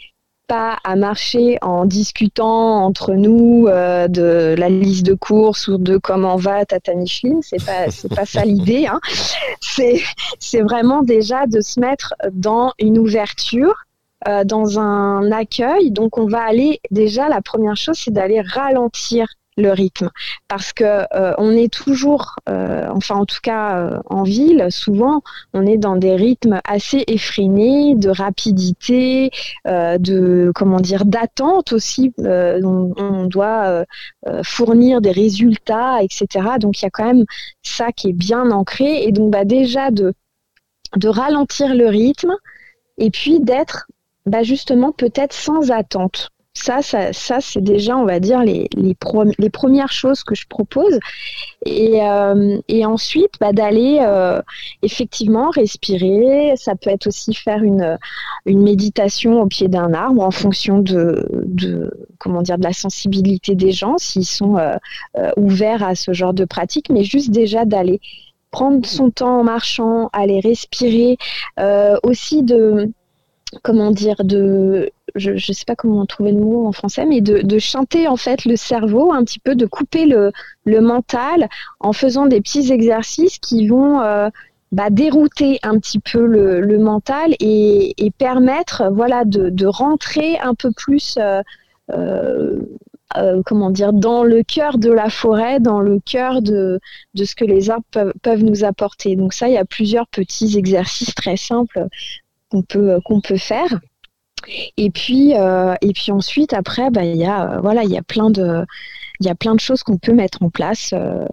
pas 0.51 0.79
à 0.83 0.97
marcher 0.97 1.59
en 1.63 1.87
discutant 1.87 2.85
entre 2.85 3.15
nous 3.15 3.69
euh, 3.69 4.09
de 4.09 4.57
la 4.59 4.69
liste 4.69 5.07
de 5.07 5.15
courses 5.15 5.69
ou 5.69 5.79
de 5.79 5.97
comment 5.97 6.35
va 6.35 6.65
Tata 6.65 6.93
Micheline. 6.95 7.41
C'est 7.41 7.65
pas 7.65 7.89
c'est 7.91 8.13
pas 8.13 8.27
ça 8.27 8.45
l'idée. 8.45 8.89
Hein. 8.89 8.99
C'est 9.61 10.03
c'est 10.41 10.63
vraiment 10.63 11.03
déjà 11.03 11.47
de 11.47 11.61
se 11.61 11.79
mettre 11.79 12.15
dans 12.33 12.73
une 12.81 12.99
ouverture, 12.99 13.77
euh, 14.27 14.43
dans 14.43 14.81
un 14.81 15.31
accueil. 15.31 15.93
Donc 15.93 16.19
on 16.19 16.27
va 16.27 16.43
aller 16.43 16.81
déjà 16.91 17.29
la 17.29 17.43
première 17.43 17.77
chose 17.77 17.97
c'est 17.97 18.11
d'aller 18.11 18.41
ralentir 18.41 19.27
le 19.57 19.71
rythme. 19.71 20.11
Parce 20.49 20.73
que 20.73 20.85
euh, 21.15 21.35
on 21.39 21.53
est 21.53 21.73
toujours 21.73 22.37
euh, 22.49 22.89
enfin 22.91 23.17
en 23.17 23.27
tout 23.27 23.41
cas 23.43 23.79
euh, 23.79 23.99
en 24.07 24.23
ville 24.23 24.67
souvent 24.71 25.23
on 25.55 25.67
est 25.67 25.77
dans 25.77 25.97
des 25.97 26.15
rythmes 26.15 26.61
assez 26.65 27.05
effrénés 27.07 27.95
de 27.97 28.11
rapidité 28.11 29.31
de 29.67 30.53
comment 30.55 30.81
dire 30.81 31.05
d'attente 31.05 31.73
aussi 31.73 32.13
on, 32.19 33.27
doit 33.27 33.85
fournir 34.43 35.01
des 35.01 35.11
résultats 35.11 36.03
etc 36.03 36.49
donc 36.59 36.81
il 36.81 36.85
y 36.85 36.87
a 36.87 36.91
quand 36.91 37.05
même 37.05 37.25
ça 37.63 37.93
qui 37.93 38.09
est 38.09 38.13
bien 38.13 38.51
ancré. 38.51 39.05
Et 39.05 39.13
donc 39.13 39.31
bah, 39.31 39.45
déjà 39.45 39.91
de 39.91 40.15
de 40.97 41.09
ralentir 41.09 41.75
le 41.75 41.87
rythme 41.87 42.35
et 42.99 43.11
puis 43.11 43.41
d'être 43.41 43.87
bah, 44.27 44.43
justement 44.43 44.93
peut-être 44.93 45.33
sans 45.33 45.71
attente 45.71 46.31
ça, 46.55 46.83
ça, 46.83 47.13
ça 47.13 47.41
c'est 47.41 47.63
déjà, 47.63 47.97
on 47.97 48.05
va 48.05 48.19
dire, 48.19 48.43
les, 48.43 48.69
les, 48.77 49.51
premières 49.51 49.93
choses 49.93 50.25
que 50.25 50.35
je 50.35 50.47
propose. 50.49 50.99
Et, 51.65 52.03
euh, 52.03 52.59
et 52.69 52.85
ensuite, 52.85 53.35
bah, 53.41 53.53
d'aller 53.53 53.99
euh, 54.03 54.43
effectivement 54.83 55.51
respirer. 55.51 56.55
Ça 56.57 56.75
peut 56.75 56.91
être 56.91 57.07
aussi 57.07 57.35
faire 57.35 57.63
une, 57.63 57.99
une 58.47 58.63
méditation 58.63 59.41
au 59.41 59.47
pied 59.47 59.69
d'un 59.69 59.95
arbre 59.95 60.23
en 60.23 60.33
fonction 60.33 60.81
de, 60.81 61.25
de, 61.45 61.91
comment 62.19 62.43
dire, 62.43 62.59
de 62.59 62.65
la 62.65 62.73
sensibilité 62.73 63.55
des 63.55 63.73
gens, 63.73 63.97
s'ils 63.99 64.27
sont 64.27 64.57
euh, 64.57 64.77
ouverts 65.37 65.85
à 65.85 65.95
ce 65.95 66.13
genre 66.13 66.35
de 66.35 66.45
pratique. 66.45 66.91
Mais 66.91 67.05
juste 67.05 67.31
déjà 67.31 67.65
d'aller 67.65 68.01
prendre 68.51 68.85
son 68.85 69.11
temps 69.11 69.39
en 69.41 69.45
marchant, 69.45 70.11
aller 70.13 70.41
respirer, 70.41 71.17
aussi 72.03 72.43
de 72.43 72.93
comment 73.63 73.91
dire, 73.91 74.17
de, 74.25 74.91
je 75.15 75.33
ne 75.33 75.39
sais 75.39 75.65
pas 75.67 75.77
comment 75.77 76.07
trouver 76.07 76.33
le 76.33 76.41
mot 76.41 76.67
en 76.67 76.73
français, 76.73 77.07
mais 77.07 77.21
de, 77.21 77.59
chanter 77.59 78.09
en 78.09 78.17
fait 78.17 78.45
le 78.45 78.57
cerveau, 78.57 79.13
un 79.13 79.25
petit 79.25 79.39
peu 79.39 79.55
de 79.55 79.67
couper 79.67 80.07
le, 80.07 80.33
mental 80.81 81.49
en 81.81 81.93
faisant 81.93 82.27
des 82.27 82.41
petits 82.41 82.73
exercices 82.73 83.39
qui 83.39 83.67
vont 83.67 84.01
euh, 84.01 84.29
bah, 84.73 84.91
dérouter 84.91 85.59
un 85.63 85.79
petit 85.79 85.99
peu 85.99 86.25
le, 86.25 86.79
mental 86.79 87.35
et, 87.41 87.95
et, 88.05 88.11
permettre 88.11 88.91
voilà, 88.93 89.25
de, 89.25 89.67
rentrer 89.67 90.39
un 90.39 90.55
peu 90.55 90.71
plus 90.73 91.19
euh, 91.19 91.43
euh, 93.17 93.43
comment 93.45 93.71
dire, 93.71 93.93
dans 93.93 94.23
le 94.23 94.45
cœur 94.45 94.79
de 94.79 94.91
la 94.91 95.11
forêt, 95.11 95.59
dans 95.59 95.81
le 95.81 95.99
cœur 95.99 96.43
de, 96.43 96.79
de 97.15 97.25
ce 97.25 97.35
que 97.35 97.45
les 97.45 97.69
arbres 97.69 97.85
peuvent, 97.91 98.13
peuvent, 98.23 98.45
nous 98.45 98.63
apporter. 98.63 99.17
Donc 99.17 99.33
ça, 99.33 99.49
il 99.49 99.55
y 99.55 99.59
a 99.59 99.65
plusieurs 99.65 100.07
petits 100.07 100.57
exercices 100.57 101.15
très 101.17 101.37
simples 101.37 101.89
qu'on 102.51 102.63
peut, 102.63 103.01
qu'on 103.05 103.21
peut 103.21 103.37
faire. 103.37 103.81
Et 104.77 104.91
puis, 104.91 105.35
euh, 105.37 105.75
et 105.83 105.93
puis 105.93 106.13
ensuite, 106.13 106.53
après, 106.53 106.91
bah, 106.91 107.05
y 107.05 107.25
a, 107.25 107.57
euh, 107.57 107.61
voilà, 107.61 107.85
il 107.85 107.91
y 107.91 107.99
a 107.99 108.03
plein 108.03 108.31
de, 108.31 108.65
y 109.21 109.29
a 109.29 109.35
plein 109.35 109.55
de 109.55 109.61
choses 109.61 109.83
qu'on 109.83 109.99
peut 109.99 110.13
mettre 110.13 110.43
en 110.43 110.51
place. 110.51 110.93
Euh. 110.93 111.25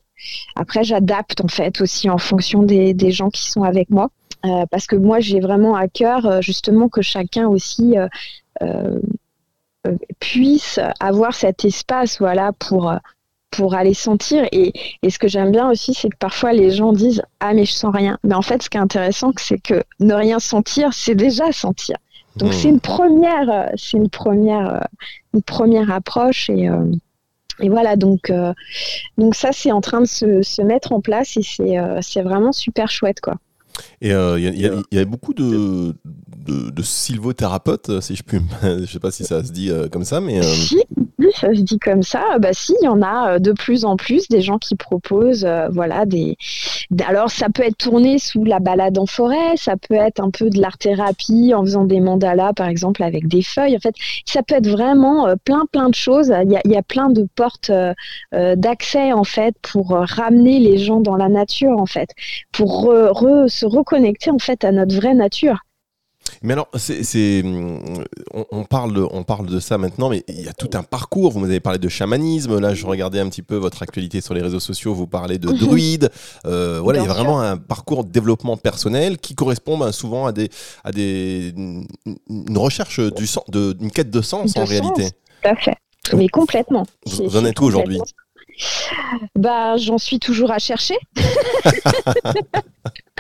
après, 0.56 0.84
j'adapte 0.84 1.42
en 1.42 1.48
fait 1.48 1.82
aussi 1.82 2.10
en 2.10 2.18
fonction 2.18 2.64
des, 2.64 2.94
des 2.94 3.12
gens 3.12 3.30
qui 3.30 3.50
sont 3.50 3.64
avec 3.64 3.90
moi, 3.90 4.10
parce 4.72 4.88
que 4.88 4.96
moi, 4.96 5.20
j'ai 5.20 5.40
vraiment 5.42 5.76
à 5.76 5.88
cœur 5.88 6.42
justement 6.42 6.88
que 6.90 7.02
chacun 7.02 7.48
aussi 7.48 7.96
puisse 10.20 10.80
avoir 11.00 11.34
cet 11.36 11.66
espace, 11.66 12.20
voilà, 12.20 12.52
pour 12.54 12.94
pour 13.52 13.74
aller 13.74 13.94
sentir. 13.94 14.46
Et, 14.52 14.74
et 15.02 15.10
ce 15.10 15.20
que 15.20 15.28
j'aime 15.28 15.52
bien 15.52 15.70
aussi, 15.70 15.94
c'est 15.94 16.10
que 16.10 16.18
parfois 16.18 16.54
les 16.54 16.72
gens 16.72 16.94
disent 16.94 17.24
Ah, 17.40 17.54
mais 17.54 17.66
je 17.66 17.74
sens 17.74 17.94
rien. 17.94 18.18
Mais 18.24 18.36
en 18.36 18.42
fait, 18.42 18.62
ce 18.62 18.70
qui 18.70 18.78
est 18.78 18.82
intéressant, 18.82 19.32
c'est 19.38 19.60
que 19.60 19.84
ne 20.00 20.14
rien 20.14 20.40
sentir, 20.40 20.94
c'est 20.94 21.16
déjà 21.16 21.52
sentir. 21.52 21.98
Donc, 22.38 22.54
c'est 22.54 22.70
une 22.70 22.80
première, 22.80 23.72
c'est 23.76 23.98
une 23.98 24.10
première, 24.10 24.88
une 25.34 25.42
première 25.42 25.92
approche. 25.92 26.50
Et, 26.50 26.70
euh, 26.70 26.86
et 27.60 27.70
voilà, 27.70 27.96
donc, 27.96 28.30
euh, 28.30 28.54
donc 29.18 29.36
ça, 29.36 29.52
c'est 29.52 29.72
en 29.72 29.82
train 29.82 30.02
de 30.02 30.06
se, 30.06 30.42
se, 30.42 30.62
mettre 30.62 30.92
en 30.92 31.02
place 31.02 31.38
et 31.38 31.44
c'est, 31.44 31.80
euh, 31.80 32.00
c'est 32.02 32.22
vraiment 32.22 32.52
super 32.52 32.90
chouette, 32.90 33.20
quoi. 33.22 33.36
Et 34.02 34.10
il 34.10 34.14
euh, 34.14 34.40
y, 34.40 34.96
y, 34.96 35.00
a 35.00 35.06
beaucoup 35.06 35.34
de, 35.34 35.96
de, 36.06 36.70
de 36.70 36.82
sylvothérapeutes, 36.84 38.00
si 38.02 38.16
je 38.16 38.24
puis, 38.24 38.40
je 38.62 38.86
sais 38.86 39.00
pas 39.00 39.12
si 39.12 39.24
ça 39.24 39.44
se 39.44 39.52
dit 39.52 39.72
euh, 39.72 39.88
comme 39.90 40.04
ça, 40.04 40.22
mais. 40.22 40.40
Euh, 40.40 40.44
si, 40.44 40.80
ça 41.34 41.54
se 41.54 41.62
dit 41.62 41.80
comme 41.80 42.04
ça. 42.04 42.38
Bah 42.40 42.54
si, 42.54 42.76
il 42.82 42.86
y 42.86 42.88
en 42.88 43.02
a 43.02 43.40
de 43.40 43.52
plus 43.52 43.86
en 43.86 43.98
plus 43.98 44.28
des 44.28 44.42
gens 44.42 44.60
qui 44.60 44.76
proposent, 44.76 45.48
voilà, 45.72 46.06
des, 46.06 46.38
alors 47.06 47.30
ça 47.30 47.48
peut 47.50 47.64
être 47.64 47.78
tourné 47.78 48.18
sous 48.18 48.44
la 48.44 48.60
balade 48.60 48.98
en 48.98 49.06
forêt, 49.06 49.58
ça 49.58 49.76
peut 49.78 49.96
être 49.96 50.20
un 50.20 50.30
peu 50.30 50.50
de 50.50 50.62
l'art 50.62 50.78
thérapie 50.78 51.54
en 51.54 51.64
faisant 51.64 51.86
des 51.86 52.00
mandalas 52.00 52.54
par 52.54 52.68
exemple 52.68 53.04
avec 53.04 53.28
des 53.28 53.42
feuilles. 53.42 53.76
En 53.76 53.80
fait, 53.80 53.96
ça 54.26 54.42
peut 54.42 54.56
être 54.56 54.70
vraiment 54.70 55.28
plein 55.44 55.66
plein 55.72 55.90
de 55.90 55.96
choses. 55.96 56.32
Il 56.46 56.52
y 56.52 56.56
a, 56.56 56.62
y 56.64 56.82
plein 56.84 57.10
de 57.10 57.28
portes 57.36 57.72
d'accès 58.32 59.12
en 59.12 59.24
fait 59.24 59.56
pour 59.62 59.90
ramener 59.90 60.60
les 60.60 60.78
gens 60.78 61.02
dans 61.02 61.18
la 61.18 61.30
nature 61.30 61.78
en 61.78 61.88
fait, 61.88 62.10
pour 62.52 62.94
se 63.48 63.66
reconnecter 63.68 64.32
en 64.32 64.40
fait 64.40 64.64
à 64.64 64.72
notre 64.72 64.96
vraie 64.96 65.14
nature. 65.14 65.64
Mais 66.42 66.54
alors, 66.54 66.68
c'est, 66.76 67.44
on, 68.34 68.64
parle 68.66 68.94
de, 68.94 69.08
on 69.12 69.24
parle 69.24 69.48
de 69.48 69.60
ça 69.60 69.78
maintenant, 69.78 70.10
mais 70.10 70.24
il 70.28 70.42
y 70.42 70.50
a 70.50 70.54
tout 70.54 70.70
un 70.74 70.84
parcours. 70.84 71.32
Vous 71.32 71.40
m'avez 71.40 71.60
parlé 71.60 71.80
de 71.80 71.90
chamanisme. 71.90 72.60
Là, 72.60 72.74
je 72.74 72.86
regardais 72.86 73.20
un 73.20 73.30
petit 73.30 73.42
peu 73.42 73.56
votre 73.56 73.82
actualité 73.82 74.22
sur 74.22 74.34
les 74.34 74.42
réseaux 74.42 74.60
sociaux. 74.60 74.94
Vous 74.94 75.08
parlez 75.08 75.38
de 75.38 75.50
mhm. 75.50 75.58
druide. 75.58 76.10
Euh, 76.46 76.80
voilà, 76.82 77.00
il 77.00 77.06
y 77.06 77.10
a 77.10 77.14
vraiment 77.14 77.42
un 77.42 77.58
parcours 77.58 78.04
de 78.04 78.12
développement 78.12 78.58
personnel 78.58 79.18
qui 79.18 79.36
correspond 79.36 79.78
ben, 79.78 79.92
souvent 79.92 80.26
à 80.26 80.32
des, 80.32 80.50
à 80.84 80.92
des, 80.92 81.54
une 81.56 82.58
recherche 82.58 83.00
du 83.00 83.26
sens, 83.26 83.44
de, 83.50 83.76
une 83.80 83.92
quête 83.92 84.12
de 84.12 84.22
sens 84.22 84.56
en 84.58 84.66
réalité. 84.66 85.10
Tout 85.42 85.50
à 85.50 85.56
fait. 85.56 85.78
Mais 86.14 86.28
complètement. 86.30 86.86
Vous, 87.06 87.36
en 87.38 87.46
êtes 87.46 87.60
où 87.60 87.64
aujourd'hui 87.64 88.00
bah, 89.36 89.78
j'en 89.78 90.00
suis 90.00 90.20
toujours 90.20 90.52
à 90.52 90.58
chercher. 90.58 90.98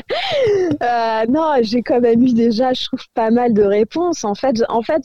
Euh, 0.84 1.26
non, 1.28 1.54
j'ai 1.62 1.82
quand 1.82 2.00
même 2.02 2.22
eu 2.22 2.34
déjà, 2.34 2.74
je 2.74 2.86
trouve, 2.86 3.02
pas 3.14 3.32
mal 3.32 3.54
de 3.54 3.64
réponses. 3.64 4.24
En 4.24 4.36
fait, 4.36 4.56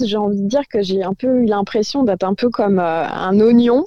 j'ai 0.04 0.16
envie 0.16 0.42
de 0.42 0.48
dire 0.48 0.66
que 0.68 0.82
j'ai 0.82 1.02
un 1.02 1.14
peu 1.14 1.28
eu 1.42 1.46
l'impression 1.46 2.02
d'être 2.02 2.24
un 2.24 2.34
peu 2.34 2.50
comme 2.50 2.78
euh, 2.78 3.06
un 3.06 3.38
oignon. 3.40 3.84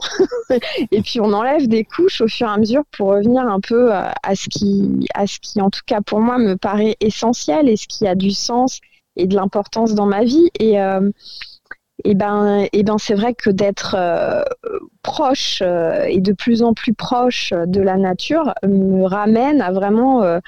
et 0.92 1.02
puis, 1.02 1.20
on 1.20 1.32
enlève 1.34 1.68
des 1.68 1.84
couches 1.84 2.22
au 2.22 2.28
fur 2.28 2.48
et 2.48 2.52
à 2.52 2.58
mesure 2.58 2.84
pour 2.92 3.10
revenir 3.10 3.44
un 3.44 3.60
peu 3.60 3.94
euh, 3.94 4.10
à, 4.24 4.36
ce 4.36 4.50
qui, 4.50 5.08
à 5.14 5.28
ce 5.28 5.40
qui, 5.40 5.62
en 5.62 5.70
tout 5.70 5.82
cas, 5.86 6.02
pour 6.02 6.20
moi, 6.20 6.38
me 6.38 6.56
paraît 6.56 6.96
essentiel 7.02 7.70
et 7.70 7.76
ce 7.76 7.88
qui 7.88 8.08
a 8.08 8.16
du 8.16 8.32
sens 8.32 8.80
et 9.16 9.28
de 9.28 9.36
l'importance 9.36 9.94
dans 9.94 10.08
ma 10.08 10.24
vie. 10.24 10.50
Et 10.60 10.78
ben, 12.14 12.68
et 12.74 12.84
ben 12.84 12.98
c'est 12.98 13.16
vrai 13.16 13.34
que 13.34 13.50
d'être 13.50 13.96
proche 15.02 15.62
et 15.62 16.20
de 16.20 16.34
plus 16.34 16.62
en 16.62 16.74
plus 16.74 16.94
proche 16.94 17.54
de 17.54 17.82
la 17.82 17.98
nature 17.98 18.54
me 18.64 19.06
ramène 19.06 19.62
à 19.62 19.72
vraiment 19.72 20.40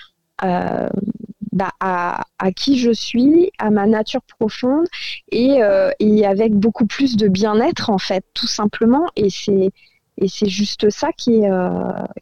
bah, 0.42 1.72
à, 1.80 2.24
à, 2.38 2.52
qui 2.52 2.78
je 2.78 2.92
suis, 2.92 3.52
à 3.58 3.72
ma 3.72 3.88
nature 3.88 4.22
profonde 4.38 4.86
et, 5.32 5.60
et 6.00 6.26
avec 6.26 6.54
beaucoup 6.54 6.86
plus 6.86 7.18
de 7.18 7.28
bien-être 7.28 7.90
en 7.90 7.98
fait, 7.98 8.24
tout 8.34 8.48
simplement. 8.48 9.08
Et 9.16 9.30
c'est 9.30 9.72
et 10.20 10.28
c'est 10.28 10.50
juste 10.50 10.90
ça 10.90 11.10
qui 11.16 11.42
est, 11.42 11.52
euh, 11.52 11.70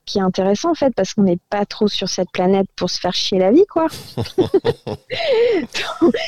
qui 0.05 0.17
est 0.17 0.21
intéressant 0.21 0.71
en 0.71 0.73
fait, 0.73 0.93
parce 0.93 1.13
qu'on 1.13 1.23
n'est 1.23 1.39
pas 1.49 1.65
trop 1.65 1.87
sur 1.87 2.09
cette 2.09 2.29
planète 2.31 2.67
pour 2.75 2.89
se 2.89 2.99
faire 2.99 3.13
chier 3.13 3.39
la 3.39 3.51
vie, 3.51 3.65
quoi. 3.67 3.87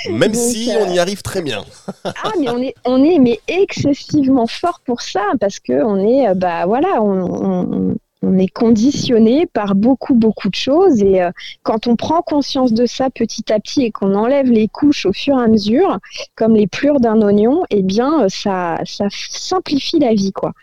Même 0.10 0.34
si 0.34 0.72
on 0.80 0.94
y 0.94 1.00
arrive 1.00 1.22
très 1.22 1.42
bien. 1.42 1.66
ah, 2.06 2.32
mais 2.40 2.50
on 2.50 2.62
est, 2.62 2.74
on 2.86 3.04
est 3.04 3.20
mais 3.20 3.42
excessivement 3.50 4.48
fort 4.48 4.80
pour 4.86 5.02
ça, 5.02 5.26
parce 5.42 5.60
que 5.60 5.84
on 5.84 5.98
est, 5.98 6.30
euh, 6.30 6.36
bah 6.36 6.66
voilà, 6.66 7.02
on, 7.02 7.92
on 7.92 7.96
est 8.36 8.48
conditionné 8.48 9.46
par 9.46 9.76
beaucoup, 9.76 10.16
beaucoup 10.16 10.50
de 10.50 10.56
choses. 10.56 11.02
Et 11.02 11.22
euh, 11.22 11.32
quand 11.64 11.88
on 11.88 11.96
prend 11.96 12.22
conscience 12.22 12.74
de 12.74 12.86
ça 12.86 13.10
petit 13.10 13.52
à 13.52 13.60
petit 13.60 13.84
et 13.84 13.92
qu'on 13.92 14.16
enlève 14.16 14.50
les 14.52 14.68
couches 14.68 15.06
au 15.06 15.14
fur 15.14 15.40
et 15.40 15.44
à 15.44 15.48
mesure, 15.48 16.00
comme 16.36 16.56
les 16.56 16.68
plures 16.68 17.00
d'un 17.00 17.22
oignon, 17.22 17.64
eh 17.70 17.84
bien, 17.84 18.24
euh, 18.24 18.30
ça, 18.30 18.78
simplifie 19.10 20.00
la 20.00 20.14
vie, 20.14 20.32
quoi. 20.32 20.54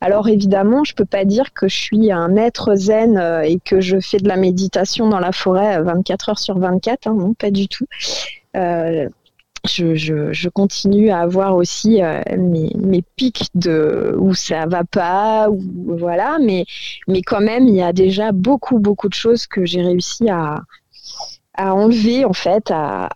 Alors 0.00 0.28
évidemment, 0.28 0.84
je 0.84 0.94
peux 0.94 1.04
pas 1.04 1.24
dire 1.24 1.52
que 1.52 1.68
je 1.68 1.76
suis 1.76 2.12
un 2.12 2.36
être 2.36 2.74
zen 2.74 3.16
euh, 3.16 3.42
et 3.42 3.58
que 3.64 3.80
je 3.80 3.98
fais 4.00 4.18
de 4.18 4.28
la 4.28 4.36
méditation 4.36 5.08
dans 5.08 5.20
la 5.20 5.32
forêt 5.32 5.82
24 5.82 6.28
heures 6.30 6.38
sur 6.38 6.58
24. 6.58 7.06
Hein, 7.06 7.14
non, 7.18 7.34
pas 7.34 7.50
du 7.50 7.68
tout 7.68 7.86
je, 9.66 10.48
continue 10.48 11.10
à 11.10 11.20
avoir 11.20 11.56
aussi 11.56 12.02
euh, 12.02 12.20
mes, 12.36 13.02
pics 13.16 13.48
de 13.54 14.14
où 14.18 14.34
ça 14.34 14.66
va 14.66 14.84
pas 14.84 15.48
voilà. 15.86 16.38
Mais 16.40 16.66
quand 17.26 17.40
même 17.40 17.68
il 17.68 17.76
y 17.76 17.82
a 17.82 17.92
déjà 17.92 18.32
beaucoup 18.32 18.78
beaucoup 18.78 19.08
de 19.08 19.14
choses 19.14 19.46
que 19.46 19.64
j'ai 19.64 19.82
réussi 19.82 20.28
à 20.30 20.62
enlever 21.56 22.24
en 22.24 22.32
fait 22.32 22.70
à 22.70 23.08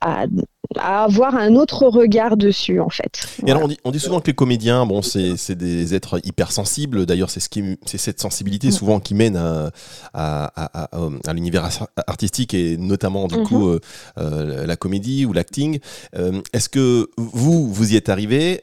à 0.77 1.05
avoir 1.05 1.35
un 1.35 1.57
autre 1.57 1.87
regard 1.87 2.37
dessus 2.37 2.81
en 2.81 2.91
fait. 2.91 3.27
Et 3.47 3.51
alors 3.51 3.65
on 3.65 3.69
dit, 3.69 3.79
on 3.85 3.91
dit, 3.91 4.01
souvent 4.01 4.21
que 4.21 4.27
les 4.27 4.35
comédiens, 4.35 4.85
bon, 4.87 5.03
c'est 5.03 5.55
des 5.55 5.95
êtres 5.95 6.21
hypersensibles. 6.25 7.07
D'ailleurs, 7.07 7.31
c'est 7.31 7.41
ce 7.41 7.49
cette 7.87 8.21
sensibilité 8.21 8.69
mm. 8.69 8.73
souvent 8.73 9.01
qui 9.01 9.15
mène 9.15 9.37
à, 9.37 9.71
à, 10.13 10.51
à, 10.55 11.09
à 11.27 11.33
l'univers 11.33 11.69
artistique 12.07 12.55
et 12.55 12.77
notamment 12.77 13.29
du 13.29 13.37
mm-hmm. 13.37 13.43
coup 13.45 13.69
euh, 13.69 13.81
euh, 14.19 14.67
la 14.67 14.77
comédie 14.77 15.25
ou 15.25 15.33
l'acting. 15.33 15.79
Euh, 16.17 16.41
est-ce 16.53 16.69
que 16.69 17.09
vous, 17.17 17.73
vous 17.73 17.93
y 17.93 17.97
êtes 17.97 18.09
arrivé? 18.09 18.63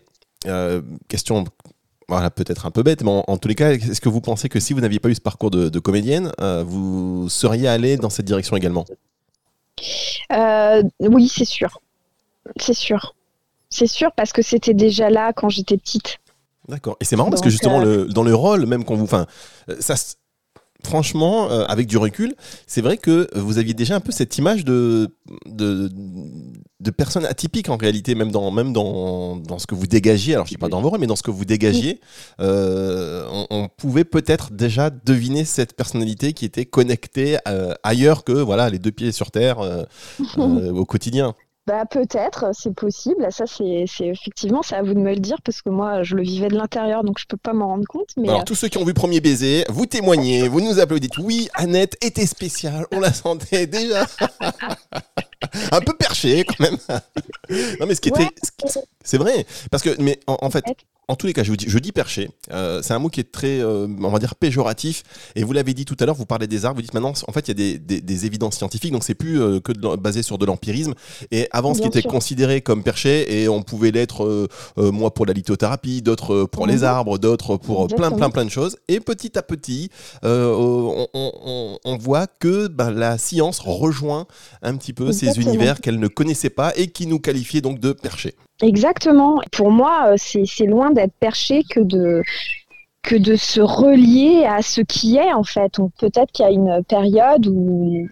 Question 1.08 1.46
voilà, 2.08 2.30
peut-être 2.30 2.68
un 2.68 2.72
peu 2.72 2.84
bête, 2.84 3.02
mais 3.02 3.24
en, 3.26 3.38
tous 3.38 3.48
les 3.48 3.56
cas, 3.56 3.72
est-ce 3.72 4.00
que 4.00 4.10
vous 4.10 4.22
pensez 4.22 4.48
que 4.48 4.60
si 4.60 4.74
vous 4.74 4.82
n'aviez 4.82 5.00
pas 5.00 5.10
eu 5.10 5.16
ce 5.16 5.22
parcours 5.22 5.50
de, 5.50 5.70
de 5.70 5.80
comédienne, 5.80 6.32
vous 6.68 7.28
seriez 7.30 7.68
allé 7.68 7.98
dans 7.98 8.12
cette 8.12 8.28
direction 8.28 8.56
également? 8.56 8.86
Oui, 10.30 11.28
c'est 11.28 11.46
sûr. 11.46 11.80
C'est 12.58 12.74
sûr. 12.74 13.16
C'est 13.70 13.88
sûr 13.88 14.12
parce 14.16 14.32
que 14.32 14.42
c'était 14.42 14.74
déjà 14.74 15.10
là 15.10 15.34
quand 15.34 15.50
j'étais 15.50 15.78
petite. 15.78 16.20
D'accord. 16.68 16.98
Et 17.00 17.06
c'est 17.06 17.16
marrant 17.16 17.30
parce 17.30 17.42
que 17.42 17.50
justement, 17.50 17.82
euh, 17.82 18.06
dans 18.06 18.24
le 18.24 18.34
rôle, 18.34 18.66
même 18.66 18.84
quand 18.86 18.96
vous. 18.96 19.04
Enfin, 19.04 19.26
euh, 19.70 19.76
ça. 19.80 19.96
Franchement, 20.84 21.50
euh, 21.50 21.66
avec 21.66 21.88
du 21.88 21.98
recul, 21.98 22.36
c'est 22.68 22.82
vrai 22.82 22.98
que 22.98 23.28
vous 23.36 23.58
aviez 23.58 23.74
déjà 23.74 23.96
un 23.96 24.00
peu 24.00 24.12
cette 24.12 24.38
image 24.38 24.64
de, 24.66 25.10
de, 25.48 25.90
de 26.80 26.92
personne 26.92 27.26
atypique 27.26 27.70
en 27.70 27.78
réalité, 27.78 28.14
même 28.14 28.32
dans, 28.32 28.52
même 28.52 28.72
dans, 28.72 29.36
dans 29.36 29.58
ce 29.58 29.66
que 29.66 29.74
vous 29.74 29.88
dégagiez. 29.88 30.36
Alors, 30.36 30.46
je 30.46 30.52
ne 30.52 30.58
dis 30.58 30.60
pas 30.60 30.68
dans 30.68 30.82
vos 30.82 30.92
rôles, 30.92 31.00
mais 31.00 31.08
dans 31.08 31.16
ce 31.16 31.24
que 31.24 31.32
vous 31.32 31.46
dégagiez, 31.46 32.02
on, 32.38 33.68
pouvait 33.78 34.04
peut-être 34.04 34.52
déjà 34.52 34.92
deviner 34.92 35.44
cette 35.44 35.76
personnalité 35.76 36.34
qui 36.34 36.46
était 36.46 36.66
connectée 36.66 37.38
ailleurs 37.82 38.24
que 38.24 38.34
voilà 38.34 38.70
les 38.70 38.78
deux 38.78 38.92
pieds 38.92 39.12
sur 39.12 39.32
terre 39.32 39.58
au 40.38 40.86
quotidien. 40.86 41.34
Bah 41.68 41.86
peut-être, 41.90 42.52
c'est 42.54 42.74
possible. 42.74 43.26
Ça 43.32 43.46
c'est 43.48 43.86
effectivement, 44.02 44.62
c'est 44.62 44.76
à 44.76 44.84
vous 44.84 44.94
de 44.94 45.00
me 45.00 45.14
le 45.14 45.20
dire 45.20 45.42
parce 45.44 45.64
que 45.64 45.70
moi 45.70 46.04
je 46.04 46.16
le 46.16 46.22
vivais 46.22 46.48
de 46.48 46.56
l'intérieur 46.56 47.04
donc 47.04 47.18
je 47.18 47.26
peux 47.26 47.38
pas 47.38 47.54
m'en 47.54 47.68
rendre 47.68 47.88
compte. 47.88 48.10
Mais 48.18 48.30
alors 48.30 48.42
euh, 48.42 48.44
tous 48.44 48.54
ceux 48.54 48.68
qui 48.68 48.78
ont 48.78 48.86
vu 48.86 48.94
Premier 48.94 49.20
baiser, 49.20 49.66
vous 49.70 49.88
témoignez, 49.88 50.48
vous 50.48 50.62
nous 50.62 50.80
applaudissez. 50.80 51.22
Oui, 51.22 51.50
Annette 51.56 51.98
était 52.02 52.28
spéciale, 52.28 52.86
on 52.92 53.00
la 53.00 53.12
sentait 53.12 53.66
déjà. 53.66 54.06
Un 55.72 55.82
peu 55.82 55.94
perché 55.98 56.44
quand 56.44 56.60
même. 56.60 56.78
non 57.80 57.88
mais 57.88 57.96
ce 57.96 58.02
qui 58.02 58.10
était, 58.10 58.30
c'est 59.06 59.18
vrai 59.18 59.46
parce 59.72 59.84
que 59.84 59.96
mais 60.02 60.20
en 60.28 60.50
fait 60.50 60.66
en 61.08 61.16
tous 61.16 61.28
les 61.28 61.34
cas, 61.34 61.44
je, 61.44 61.52
vous 61.52 61.58
dis, 61.58 61.66
je 61.68 61.78
dis 61.78 61.92
perché. 61.92 62.30
Euh, 62.52 62.82
c'est 62.82 62.94
un 62.94 63.00
mot 63.00 63.10
qui 63.10 63.20
est 63.20 63.32
très, 63.32 63.60
euh, 63.60 63.88
on 64.02 64.10
va 64.10 64.20
dire, 64.20 64.36
péjoratif. 64.36 65.04
Et 65.36 65.44
vous 65.44 65.54
l'avez 65.54 65.74
dit 65.74 65.86
tout 65.86 65.96
à 66.00 66.06
l'heure, 66.06 66.16
vous 66.16 66.26
parlez 66.26 66.48
des 66.48 66.66
arbres, 66.66 66.78
vous 66.78 66.82
dites 66.82 66.94
maintenant, 66.94 67.14
en 67.28 67.32
fait, 67.32 67.48
il 67.48 67.60
y 67.60 67.74
a 67.74 67.78
des, 67.78 68.02
des, 68.02 68.26
évidences 68.26 68.56
scientifiques, 68.56 68.92
donc 68.92 69.04
c'est 69.04 69.14
plus 69.14 69.40
euh, 69.40 69.60
que 69.60 69.72
basé 69.98 70.24
sur 70.24 70.38
de 70.38 70.46
l'empirisme. 70.46 70.94
Et 71.32 71.48
avant, 71.52 71.74
ce 71.74 71.82
qui 71.82 71.88
était 71.88 72.02
considéré 72.02 72.62
comme 72.62 72.84
perché, 72.84 73.42
et 73.42 73.48
on 73.48 73.62
pouvait 73.62 73.92
l'être, 73.92 74.50
moi, 74.78 75.14
pour 75.14 75.26
la 75.26 75.34
lithothérapie, 75.34 76.02
d'autres 76.02 76.46
pour 76.46 76.66
les 76.68 76.84
arbres, 76.84 77.18
d'autres 77.18 77.58
pour 77.58 77.88
plein, 77.88 78.12
plein, 78.12 78.30
plein 78.30 78.46
de 78.46 78.50
choses. 78.50 78.78
Et 78.88 79.00
petit 79.00 79.38
à 79.38 79.44
petit, 79.44 79.90
on, 80.24 81.08
on, 81.14 81.78
on, 81.84 81.98
voit 81.98 82.28
que 82.28 82.68
ben, 82.68 82.92
la 82.92 83.18
science 83.18 83.60
rejoint 83.60 84.26
un 84.62 84.76
petit 84.78 84.94
peu 84.94 85.12
ces 85.12 85.40
univers 85.40 85.82
qu'elle 85.82 86.00
ne 86.00 86.08
connaissait 86.08 86.50
pas 86.50 86.74
et 86.76 86.88
qui 86.88 87.08
nous 87.08 87.20
qualifiait 87.20 87.62
donc 87.62 87.80
de 87.80 87.92
perché. 87.92 88.36
Exactement. 88.62 89.42
Pour 89.52 89.72
moi, 89.72 90.14
euh, 90.14 90.16
c'est 90.18 90.66
loin 90.66 90.92
d'être 90.92 91.14
perché 91.20 91.64
que 91.70 91.82
de 91.82 92.24
que 93.04 93.16
de 93.16 93.36
se 93.36 93.62
relier 93.62 94.46
à 94.46 94.62
ce 94.62 94.82
qui 94.82 95.18
est 95.18 95.34
en 95.34 95.44
fait. 95.44 95.74
Peut-être 96.00 96.32
qu'il 96.32 96.46
y 96.46 96.48
a 96.48 96.52
une 96.52 96.84
période 96.84 97.46
où 97.48 98.08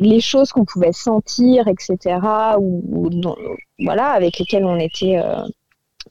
les 0.00 0.20
choses 0.20 0.50
qu'on 0.50 0.64
pouvait 0.64 0.92
sentir, 0.92 1.68
etc., 1.68 2.18
ou, 2.58 3.10
voilà, 3.78 4.08
avec 4.08 4.38
lesquelles 4.38 4.64
on 4.64 4.76
était 4.78 5.18
euh, 5.18 5.36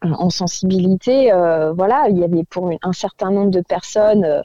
en 0.04 0.30
sensibilité, 0.30 1.34
euh, 1.34 1.74
voilà, 1.74 2.08
il 2.10 2.18
y 2.18 2.24
avait 2.24 2.46
pour 2.46 2.72
un 2.82 2.94
certain 2.94 3.32
nombre 3.32 3.52
de 3.52 3.62
personnes 3.62 4.42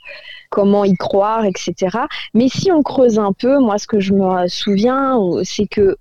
comment 0.50 0.84
y 0.84 0.94
croire, 0.94 1.44
etc. 1.44 1.98
Mais 2.34 2.48
si 2.48 2.72
on 2.72 2.82
creuse 2.82 3.18
un 3.18 3.32
peu, 3.32 3.58
moi, 3.58 3.78
ce 3.78 3.86
que 3.86 4.00
je 4.00 4.12
me 4.12 4.48
souviens, 4.48 5.20
c'est 5.44 5.66
que 5.66 5.96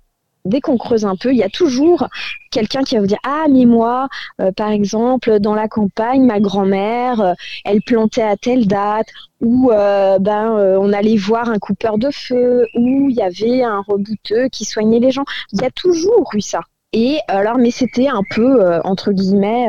dès 0.48 0.60
qu'on 0.60 0.76
creuse 0.76 1.04
un 1.04 1.16
peu, 1.16 1.32
il 1.32 1.38
y 1.38 1.42
a 1.42 1.48
toujours 1.48 2.08
quelqu'un 2.50 2.82
qui 2.82 2.94
va 2.94 3.00
vous 3.00 3.06
dire 3.06 3.18
ah 3.24 3.46
mais 3.50 3.64
moi 3.64 4.08
euh, 4.40 4.52
par 4.52 4.70
exemple 4.70 5.38
dans 5.38 5.54
la 5.54 5.68
campagne 5.68 6.24
ma 6.24 6.40
grand-mère 6.40 7.20
euh, 7.20 7.32
elle 7.64 7.82
plantait 7.82 8.22
à 8.22 8.36
telle 8.36 8.66
date 8.66 9.08
ou 9.40 9.70
euh, 9.70 10.18
ben 10.18 10.50
on 10.80 10.92
allait 10.92 11.16
voir 11.16 11.48
un 11.48 11.58
coupeur 11.58 11.98
de 11.98 12.10
feu 12.10 12.66
ou 12.74 13.08
il 13.10 13.16
y 13.16 13.22
avait 13.22 13.62
un 13.62 13.82
rebouteux 13.86 14.48
qui 14.48 14.64
soignait 14.64 14.98
les 14.98 15.10
gens 15.10 15.24
il 15.52 15.62
y 15.62 15.64
a 15.64 15.70
toujours 15.70 16.28
eu 16.34 16.40
ça 16.40 16.60
Et 16.92 17.18
alors, 17.28 17.58
mais 17.58 17.70
c'était 17.70 18.08
un 18.08 18.22
peu, 18.34 18.80
entre 18.82 19.12
guillemets, 19.12 19.68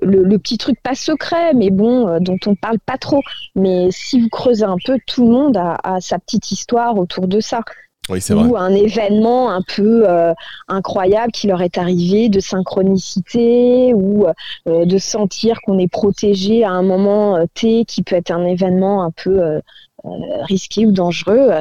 le, 0.00 0.38
petit 0.38 0.56
truc 0.56 0.78
pas 0.82 0.94
secret, 0.94 1.52
mais 1.54 1.70
bon, 1.70 2.18
dont 2.20 2.38
on 2.46 2.54
parle 2.54 2.78
pas 2.78 2.96
trop. 2.96 3.20
Mais 3.54 3.88
si 3.90 4.20
vous 4.20 4.30
creusez 4.30 4.64
un 4.64 4.78
peu, 4.84 4.98
tout 5.06 5.26
le 5.26 5.32
monde 5.32 5.56
a, 5.58 6.00
sa 6.00 6.18
petite 6.18 6.50
histoire 6.50 6.96
autour 6.96 7.28
de 7.28 7.40
ça. 7.40 7.60
Oui, 8.10 8.20
c'est 8.20 8.34
vrai. 8.34 8.44
Ou 8.44 8.56
un 8.56 8.74
événement 8.74 9.50
un 9.50 9.62
peu 9.62 10.06
incroyable 10.68 11.32
qui 11.32 11.46
leur 11.46 11.62
est 11.62 11.78
arrivé, 11.78 12.28
de 12.28 12.40
synchronicité, 12.40 13.94
ou 13.94 14.26
de 14.66 14.98
sentir 14.98 15.60
qu'on 15.62 15.78
est 15.78 15.90
protégé 15.90 16.64
à 16.64 16.70
un 16.70 16.82
moment 16.82 17.38
T, 17.54 17.84
qui 17.84 18.02
peut 18.02 18.16
être 18.16 18.30
un 18.30 18.44
événement 18.44 19.02
un 19.04 19.10
peu 19.10 19.60
risqué 20.48 20.86
ou 20.86 20.92
dangereux 20.92 21.52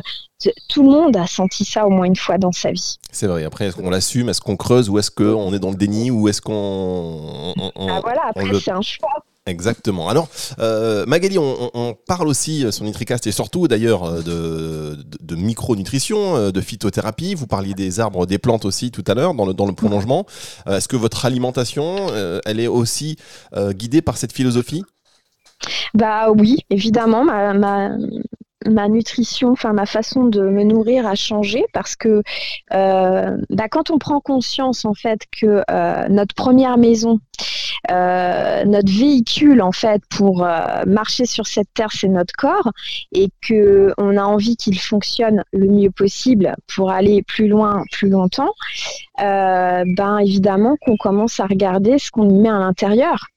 tout 0.70 0.84
le 0.84 0.90
monde 0.90 1.18
a 1.18 1.28
senti 1.28 1.66
ça 1.66 1.86
au 1.86 1.90
moins 1.90 2.06
une 2.06 2.16
fois 2.16 2.38
dans 2.38 2.52
sa 2.52 2.72
vie. 2.72 2.98
C'est 3.12 3.28
vrai. 3.28 3.44
Après, 3.44 3.68
est-ce 3.68 3.76
qu'on 3.76 3.90
l'assume? 3.90 4.30
Est-ce 4.30 4.42
qu'on 4.42 4.56
creuse? 4.56 4.90
Ou 4.90 5.00
est-ce 5.00 5.12
qu'on 5.12 5.54
est 5.54 5.60
dans 5.60 5.72
le 5.72 5.76
déni? 5.76 6.12
Ou 6.12 6.30
est-ce 6.30 6.42
qu'on. 6.42 7.54
ah 7.78 8.00
voilà, 8.02 8.22
après, 8.30 8.54
c'est 8.60 8.72
un 8.72 8.82
choix. 8.82 9.10
Exactement. 9.50 10.10
Alors, 10.10 10.30
euh, 10.60 11.06
Magali, 11.06 11.38
on, 11.40 11.96
parle 12.08 12.28
aussi 12.28 12.64
euh, 12.64 12.72
sur 12.72 12.86
Nitricast 12.86 13.26
et 13.28 13.32
surtout 13.32 13.68
d'ailleurs 13.68 14.04
euh, 14.04 14.22
de, 14.22 14.98
de, 15.22 15.36
micronutrition, 15.36 16.52
de 16.52 16.62
phytothérapie. 16.62 17.36
Vous 17.36 17.48
parliez 17.48 17.74
des 17.74 18.00
arbres, 18.00 18.26
des 18.26 18.38
plantes 18.38 18.66
aussi 18.66 18.92
tout 18.92 19.04
à 19.08 19.14
l'heure 19.16 19.34
dans 19.34 19.46
le, 19.46 19.54
dans 19.54 19.66
le 19.66 19.74
prolongement. 19.74 20.26
Est-ce 20.68 20.88
que 20.88 20.96
votre 20.96 21.26
alimentation, 21.26 22.08
elle 22.46 22.60
est 22.60 22.68
aussi 22.68 23.18
guidée 23.72 24.02
par 24.02 24.18
cette 24.18 24.34
philosophie? 24.34 24.84
Bah 25.94 26.32
oui, 26.32 26.58
évidemment. 26.70 27.24
Ma, 27.26 27.90
ma 28.66 28.90
nutrition, 28.90 29.52
enfin 29.52 29.74
ma 29.74 29.86
façon 29.86 30.26
de 30.26 30.42
me 30.42 30.64
nourrir 30.64 31.08
a 31.08 31.16
changé 31.16 31.66
parce 31.74 31.96
que 31.96 32.22
euh, 32.74 33.38
bah, 33.50 33.70
quand 33.70 33.90
on 33.90 33.98
prend 33.98 34.20
conscience 34.20 34.86
en 34.86 34.94
fait 34.94 35.22
que 35.32 35.64
euh, 35.70 36.08
notre 36.10 36.36
première 36.36 36.78
maison, 36.78 37.20
euh, 37.90 38.66
notre 38.66 38.92
véhicule 38.92 39.62
en 39.62 39.72
fait 39.72 40.02
pour 40.10 40.46
marcher 40.86 41.26
sur 41.26 41.48
cette 41.48 41.74
terre, 41.74 41.92
c'est 41.92 42.10
notre 42.10 42.34
corps 42.36 42.72
et 43.14 43.30
que 43.42 43.94
on 43.98 44.18
a 44.18 44.24
envie 44.24 44.58
qu'il 44.58 44.80
fonctionne 44.80 45.44
le 45.54 45.68
mieux 45.68 45.92
possible 45.92 46.56
pour 46.74 46.92
aller 46.92 47.24
plus 47.24 47.48
loin, 47.48 47.84
plus 47.92 48.10
longtemps, 48.10 48.54
ben 49.18 50.18
évidemment 50.20 50.76
qu'on 50.82 50.98
commence 50.98 51.40
à 51.40 51.46
regarder 51.46 51.98
ce 51.98 52.12
qu'on 52.12 52.30
y 52.30 52.34
met 52.34 52.50
à 52.50 52.60
l'intérieur. 52.60 53.28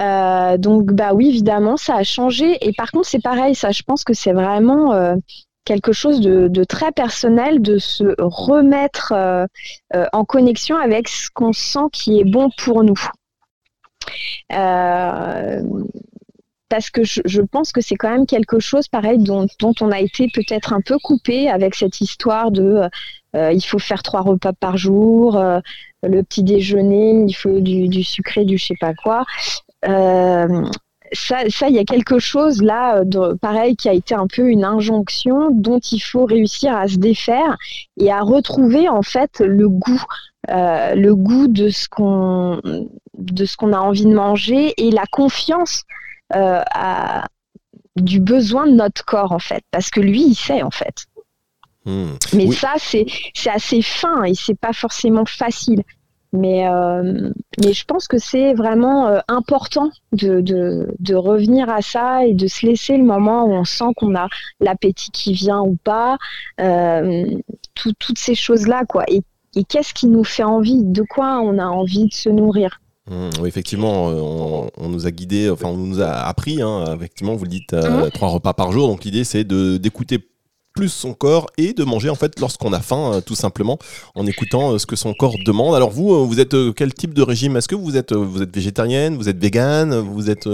Euh, 0.00 0.56
donc 0.58 0.92
bah 0.92 1.12
oui, 1.14 1.28
évidemment, 1.28 1.76
ça 1.76 1.96
a 1.96 2.04
changé. 2.04 2.58
Et 2.66 2.72
par 2.72 2.90
contre, 2.90 3.08
c'est 3.08 3.22
pareil, 3.22 3.54
ça, 3.54 3.70
je 3.70 3.82
pense 3.82 4.04
que 4.04 4.14
c'est 4.14 4.32
vraiment 4.32 4.92
euh, 4.92 5.16
quelque 5.64 5.92
chose 5.92 6.20
de, 6.20 6.64
très 6.64 6.92
personnel 6.92 7.60
de 7.60 7.78
se 7.78 8.14
remettre 8.18 9.12
euh, 9.12 9.46
en 10.12 10.24
connexion 10.24 10.76
avec 10.76 11.08
ce 11.08 11.28
qu'on 11.32 11.52
sent 11.52 11.88
qui 11.92 12.20
est 12.20 12.24
bon 12.24 12.50
pour 12.56 12.84
nous. 12.84 12.98
parce 16.68 16.90
que 16.90 17.02
je, 17.04 17.40
pense 17.40 17.72
que 17.72 17.80
c'est 17.80 17.96
quand 17.96 18.10
même 18.10 18.26
quelque 18.26 18.60
chose 18.60 18.88
pareil 18.88 19.18
dont, 19.18 19.46
on 19.80 19.90
a 19.90 20.00
été 20.00 20.28
peut-être 20.32 20.72
un 20.72 20.80
peu 20.80 20.98
coupé 20.98 21.48
avec 21.48 21.74
cette 21.74 22.00
histoire 22.00 22.50
de 22.50 22.88
il 23.34 23.62
faut 23.62 23.78
faire 23.78 24.02
trois 24.02 24.22
repas 24.22 24.52
par 24.52 24.76
jour, 24.76 25.40
le 26.02 26.22
petit 26.22 26.42
déjeuner, 26.42 27.24
il 27.26 27.32
faut 27.34 27.60
du, 27.60 28.02
sucré, 28.02 28.44
du 28.44 28.58
je 28.58 28.66
sais 28.66 28.76
pas 28.80 28.94
quoi. 28.94 29.24
Euh, 29.86 30.64
ça, 31.12 31.68
il 31.68 31.74
y 31.74 31.78
a 31.78 31.84
quelque 31.84 32.18
chose 32.18 32.62
là, 32.62 33.02
pareil, 33.40 33.76
qui 33.76 33.88
a 33.88 33.92
été 33.92 34.14
un 34.14 34.26
peu 34.26 34.48
une 34.48 34.64
injonction 34.64 35.50
dont 35.50 35.78
il 35.78 36.00
faut 36.00 36.26
réussir 36.26 36.76
à 36.76 36.86
se 36.86 36.96
défaire 36.96 37.56
et 37.98 38.12
à 38.12 38.20
retrouver 38.20 38.88
en 38.88 39.02
fait 39.02 39.40
le 39.40 39.68
goût, 39.68 40.02
euh, 40.50 40.94
le 40.94 41.14
goût 41.14 41.48
de 41.48 41.70
ce 41.70 41.88
qu'on 41.88 42.60
a 43.72 43.78
envie 43.78 44.04
de 44.04 44.14
manger 44.14 44.74
et 44.76 44.90
la 44.90 45.06
confiance 45.10 45.84
euh, 46.34 46.62
du 47.96 48.20
besoin 48.20 48.66
de 48.66 48.72
notre 48.72 49.04
corps 49.04 49.32
en 49.32 49.38
fait, 49.38 49.62
parce 49.70 49.90
que 49.90 50.00
lui, 50.00 50.22
il 50.22 50.34
sait 50.34 50.62
en 50.62 50.70
fait. 50.70 51.06
Hmm. 51.88 52.16
Mais 52.34 52.52
ça, 52.52 52.74
c'est 52.76 53.06
assez 53.46 53.80
fin 53.80 54.22
et 54.24 54.34
c'est 54.34 54.58
pas 54.58 54.74
forcément 54.74 55.24
facile. 55.24 55.82
Mais, 56.34 56.68
euh, 56.68 57.30
mais 57.64 57.72
je 57.72 57.84
pense 57.86 58.06
que 58.06 58.18
c'est 58.18 58.52
vraiment 58.52 59.08
euh, 59.08 59.20
important 59.28 59.88
de, 60.12 60.42
de, 60.42 60.94
de, 60.98 61.14
revenir 61.14 61.70
à 61.70 61.80
ça 61.80 62.26
et 62.26 62.34
de 62.34 62.46
se 62.46 62.66
laisser 62.66 62.98
le 62.98 63.04
moment 63.04 63.46
où 63.46 63.52
on 63.52 63.64
sent 63.64 63.94
qu'on 63.96 64.14
a 64.14 64.28
l'appétit 64.60 65.10
qui 65.10 65.32
vient 65.32 65.62
ou 65.62 65.78
pas, 65.82 66.18
euh, 66.60 67.24
toutes 67.74 68.18
ces 68.18 68.34
choses-là. 68.34 68.84
quoi. 68.86 69.04
Et, 69.08 69.22
et 69.56 69.64
qu'est-ce 69.64 69.94
qui 69.94 70.06
nous 70.06 70.24
fait 70.24 70.42
envie? 70.42 70.84
De 70.84 71.02
quoi 71.02 71.40
on 71.40 71.58
a 71.58 71.66
envie 71.66 72.08
de 72.08 72.12
se 72.12 72.28
nourrir? 72.28 72.78
Hmm, 73.10 73.30
oui, 73.40 73.48
effectivement, 73.48 74.08
on, 74.08 74.70
on, 74.76 74.88
nous 74.90 75.06
a 75.06 75.10
guidés, 75.10 75.48
enfin 75.48 75.68
on 75.68 75.78
nous 75.78 76.02
a 76.02 76.10
appris, 76.10 76.60
hein, 76.60 76.94
effectivement, 76.94 77.36
vous 77.36 77.44
le 77.44 77.50
dites, 77.50 77.72
mmh. 77.72 78.10
trois 78.12 78.28
repas 78.28 78.52
par 78.52 78.70
jour. 78.70 78.86
Donc 78.86 79.04
l'idée 79.04 79.24
c'est 79.24 79.44
d'écouter 79.44 80.18
plus 80.78 80.90
son 80.90 81.12
corps 81.12 81.48
et 81.58 81.72
de 81.72 81.82
manger 81.82 82.08
en 82.08 82.14
fait 82.14 82.38
lorsqu'on 82.38 82.72
a 82.72 82.78
faim, 82.78 83.14
euh, 83.14 83.20
tout 83.20 83.34
simplement, 83.34 83.78
en 84.14 84.26
écoutant 84.26 84.74
euh, 84.74 84.78
ce 84.78 84.86
que 84.86 84.94
son 84.94 85.12
corps 85.12 85.34
demande. 85.44 85.74
Alors 85.74 85.90
vous, 85.90 86.14
euh, 86.14 86.24
vous 86.24 86.38
êtes 86.38 86.54
quel 86.76 86.94
type 86.94 87.14
de 87.14 87.22
régime? 87.22 87.56
Est-ce 87.56 87.66
que 87.66 87.74
vous 87.74 87.96
êtes, 87.96 88.12
vous 88.12 88.42
êtes 88.42 88.54
végétarienne, 88.54 89.16
vous 89.16 89.28
êtes 89.28 89.38
végane, 89.38 89.98
vous 89.98 90.30
êtes 90.30 90.48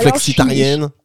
flexitarienne? 0.00 0.88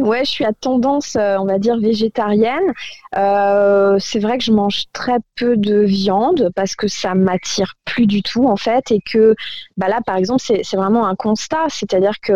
Ouais, 0.00 0.24
je 0.24 0.30
suis 0.30 0.44
à 0.44 0.52
tendance, 0.52 1.16
on 1.16 1.44
va 1.44 1.58
dire, 1.58 1.78
végétarienne. 1.78 2.72
c'est 3.12 4.18
vrai 4.18 4.38
que 4.38 4.44
je 4.44 4.50
mange 4.50 4.84
très 4.92 5.18
peu 5.36 5.56
de 5.56 5.80
viande 5.80 6.50
parce 6.56 6.74
que 6.74 6.88
ça 6.88 7.14
m'attire 7.14 7.74
plus 7.84 8.06
du 8.06 8.22
tout, 8.22 8.46
en 8.46 8.56
fait. 8.56 8.90
Et 8.90 9.00
que 9.00 9.36
bah 9.76 9.88
là, 9.88 10.00
par 10.04 10.16
exemple, 10.16 10.42
c'est 10.42 10.76
vraiment 10.76 11.06
un 11.06 11.14
constat. 11.14 11.66
C'est-à-dire 11.68 12.18
que 12.20 12.32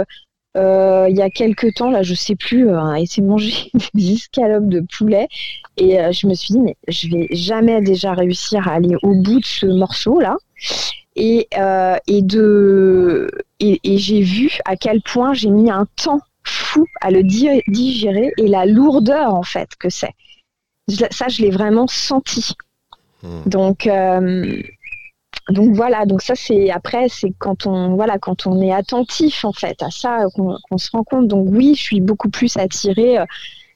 euh, 0.59 1.07
il 1.09 1.17
y 1.17 1.23
a 1.23 1.31
quelques 1.31 1.75
temps, 1.75 1.91
là, 1.91 2.03
je 2.03 2.15
sais 2.15 2.35
plus, 2.35 2.69
euh, 2.69 2.81
a 2.81 2.99
été 2.99 3.23
manger 3.23 3.71
des 3.95 4.13
escalopes 4.15 4.69
de 4.69 4.85
poulet. 4.97 5.29
Et 5.77 6.01
euh, 6.01 6.13
je 6.13 6.27
me 6.27 6.35
suis 6.35 6.55
dit, 6.55 6.61
mais 6.61 6.77
je 6.89 7.09
vais 7.09 7.29
jamais 7.31 7.81
déjà 7.81 8.13
réussir 8.13 8.67
à 8.67 8.73
aller 8.73 8.97
au 9.03 9.15
bout 9.15 9.41
de 9.41 9.45
ce 9.45 9.67
morceau-là. 9.67 10.37
Et, 11.15 11.49
et, 12.07 12.23
de, 12.23 13.29
et, 13.59 13.99
j'ai 13.99 14.21
vu 14.21 14.59
à 14.65 14.77
quel 14.77 15.03
point 15.03 15.35
j'ai 15.35 15.51
mis 15.51 15.69
un 15.69 15.85
temps 15.97 16.21
fou 16.45 16.87
à 17.01 17.11
le 17.11 17.25
digérer 17.25 18.33
et 18.37 18.47
la 18.47 18.67
lourdeur, 18.67 19.35
en 19.35 19.43
fait, 19.43 19.71
que 19.81 19.89
c'est. 19.89 20.13
Ça, 21.11 21.27
je 21.27 21.43
l'ai 21.43 21.51
vraiment 21.51 21.89
senti. 21.89 22.53
Hmm. 23.25 23.43
Donc, 23.47 23.89
donc 25.51 25.75
voilà, 25.75 26.05
donc 26.05 26.21
ça 26.21 26.35
c'est 26.35 26.71
après 26.71 27.09
c'est 27.09 27.33
quand 27.39 27.67
on 27.67 27.95
voilà 27.95 28.19
quand 28.19 28.47
on 28.47 28.61
est 28.61 28.73
attentif 28.73 29.45
en 29.45 29.53
fait 29.53 29.83
à 29.83 29.91
ça 29.91 30.27
qu'on 30.35 30.79
se 30.79 30.91
rend 30.93 31.05
compte. 31.05 31.27
Donc 31.27 31.49
oui, 31.51 31.75
je 31.75 31.83
suis 31.83 32.01
beaucoup 32.01 32.29
plus 32.29 32.57
attirée 32.59 33.19
euh, 33.19 33.25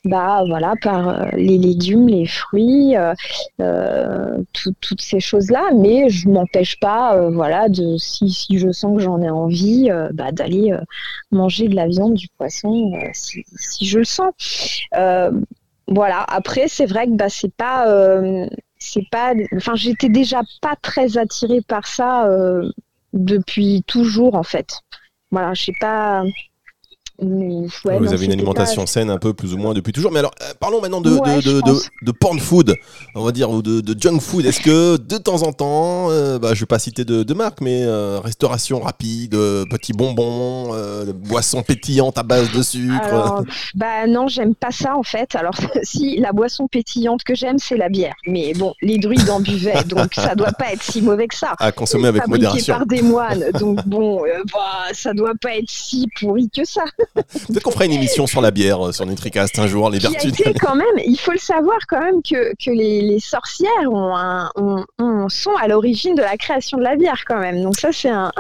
bah 0.05 0.43
voilà 0.47 0.75
par 0.83 1.09
euh, 1.09 1.29
les 1.35 1.57
légumes, 1.57 2.09
les 2.09 2.27
fruits, 2.27 2.95
euh, 2.97 4.43
toutes 4.53 5.01
ces 5.01 5.21
choses 5.21 5.51
là, 5.51 5.71
mais 5.75 6.11
je 6.11 6.29
m'empêche 6.29 6.79
pas 6.79 7.31
voilà 7.31 7.69
de 7.71 7.97
si, 7.97 8.47
je 8.51 8.71
sens 8.71 8.97
que 8.97 9.03
j'en 9.03 9.23
ai 9.23 9.31
envie 9.31 9.89
bah, 10.13 10.33
d'aller 10.33 10.75
manger 11.31 11.69
de 11.69 11.77
la 11.77 11.87
viande, 11.87 12.15
du 12.15 12.29
poisson 12.37 12.93
si, 13.15 13.45
si, 13.57 13.87
je 13.87 14.01
le 14.01 14.05
sens. 14.05 14.35
voilà. 15.89 16.23
Après 16.29 16.69
c'est 16.69 16.87
vrai 16.87 17.07
que 17.07 17.13
bah 17.13 17.31
c'est 17.31 17.55
pas 17.55 17.87
c'est 18.83 19.09
pas 19.11 19.35
enfin 19.57 19.75
j'étais 19.75 20.09
déjà 20.09 20.43
pas 20.61 20.77
très 20.77 21.19
attirée 21.19 21.61
par 21.63 21.87
ça 21.87 22.29
euh, 22.29 22.71
depuis 23.13 23.83
toujours 23.87 24.35
en 24.35 24.43
fait. 24.43 24.81
Voilà 25.31 25.55
je 25.55 25.65
sais 25.65 25.75
pas 25.81 26.25
vous 27.23 28.13
avez 28.13 28.25
une 28.25 28.33
alimentation 28.33 28.87
saine 28.87 29.11
un 29.11 29.19
peu 29.19 29.33
plus 29.33 29.55
ou 29.55 29.59
moins 29.59 29.75
depuis 29.75 29.93
toujours. 29.93 30.13
Mais 30.13 30.19
alors, 30.19 30.33
euh, 30.43 30.53
parlons 30.59 30.81
maintenant 30.81 31.01
de, 31.01 31.11
de, 31.11 31.61
de, 31.61 31.73
de, 32.03 32.13
porn 32.13 32.39
food, 32.39 32.75
on 33.15 33.25
va 33.25 33.33
dire, 33.33 33.51
ou 33.51 33.63
de, 33.63 33.83
junk 33.99 34.21
food. 34.21 34.47
Est-ce 34.47 34.61
que 34.61 34.97
de 34.97 35.19
temps 35.19 35.43
en 35.43 35.53
temps, 35.53 36.11
euh, 36.11 36.39
bah, 36.39 36.49
je 36.49 36.55
ne 36.55 36.61
vais 36.61 36.67
pas 36.67 36.79
citer 36.79 37.05
de, 37.05 37.35
marque, 37.35 37.61
mais 37.61 37.85
euh, 37.85 38.21
restauration 38.23 38.81
rapide, 38.81 39.33
petits 39.71 39.93
bonbons, 39.93 40.75
boissons 41.15 41.63
pétillantes 41.63 42.19
à 42.19 42.23
base 42.23 42.51
de 42.53 42.63
sucre 42.63 43.45
Bah 43.75 44.07
non, 44.07 44.29
j'aime 44.29 44.55
pas 44.55 44.71
ça 44.71 44.97
en 44.97 45.03
fait. 45.03 45.35
Alors, 45.35 45.55
si 45.83 46.19
la 46.19 46.33
boisson 46.33 46.69
pétillante 46.69 47.23
que 47.23 47.35
j'aime, 47.35 47.59
c'est 47.59 47.77
la 47.77 47.89
bière. 47.89 48.15
Mais 48.27 48.53
bon, 48.55 48.75
les 48.83 48.99
druides 48.99 49.31
en 49.31 49.41
buvaient, 49.41 49.85
donc 49.87 50.15
ça 50.15 50.35
doit 50.35 50.53
pas 50.53 50.73
être 50.73 50.83
si 50.83 51.01
mauvais 51.01 51.29
que 51.29 51.37
ça. 51.37 51.55
À 51.59 51.73
consommer 51.73 52.09
avec 52.09 52.27
modération. 52.27 52.75
par 52.75 52.87
des 52.87 53.03
moines, 53.03 53.45
donc 53.59 53.87
bon, 53.87 54.23
bah, 54.53 54.93
ça 54.93 55.15
doit 55.15 55.35
pas 55.41 55.57
être 55.57 55.71
si 55.71 56.09
pourri 56.19 56.51
que 56.51 56.65
ça. 56.65 56.85
Peut-être 57.15 57.63
qu'on 57.63 57.71
fera 57.71 57.85
une 57.85 57.93
émission 57.93 58.27
sur 58.27 58.41
la 58.41 58.51
bière 58.51 58.87
euh, 58.87 58.93
sur 58.93 59.07
Nutricast 59.07 59.59
un 59.59 59.67
jour, 59.67 59.91
les 59.91 59.99
vertus. 59.99 60.33
quand 60.61 60.75
même, 60.75 60.87
il 61.05 61.19
faut 61.19 61.33
le 61.33 61.39
savoir 61.39 61.79
quand 61.89 62.01
même 62.01 62.23
que, 62.23 62.53
que 62.55 62.71
les, 62.71 63.19
sorcières 63.21 63.71
ont 63.91 64.17
un, 64.17 64.51
sont, 64.99 65.29
sont 65.29 65.57
à 65.61 65.69
l'origine 65.69 66.15
de 66.15 66.23
la 66.23 66.37
création 66.37 66.79
de 66.79 66.83
la 66.83 66.97
bière 66.97 67.25
quand 67.27 67.39
même. 67.39 67.63
Donc 67.63 67.77
ça, 67.79 67.91
c'est 67.93 68.11
un, 68.11 68.33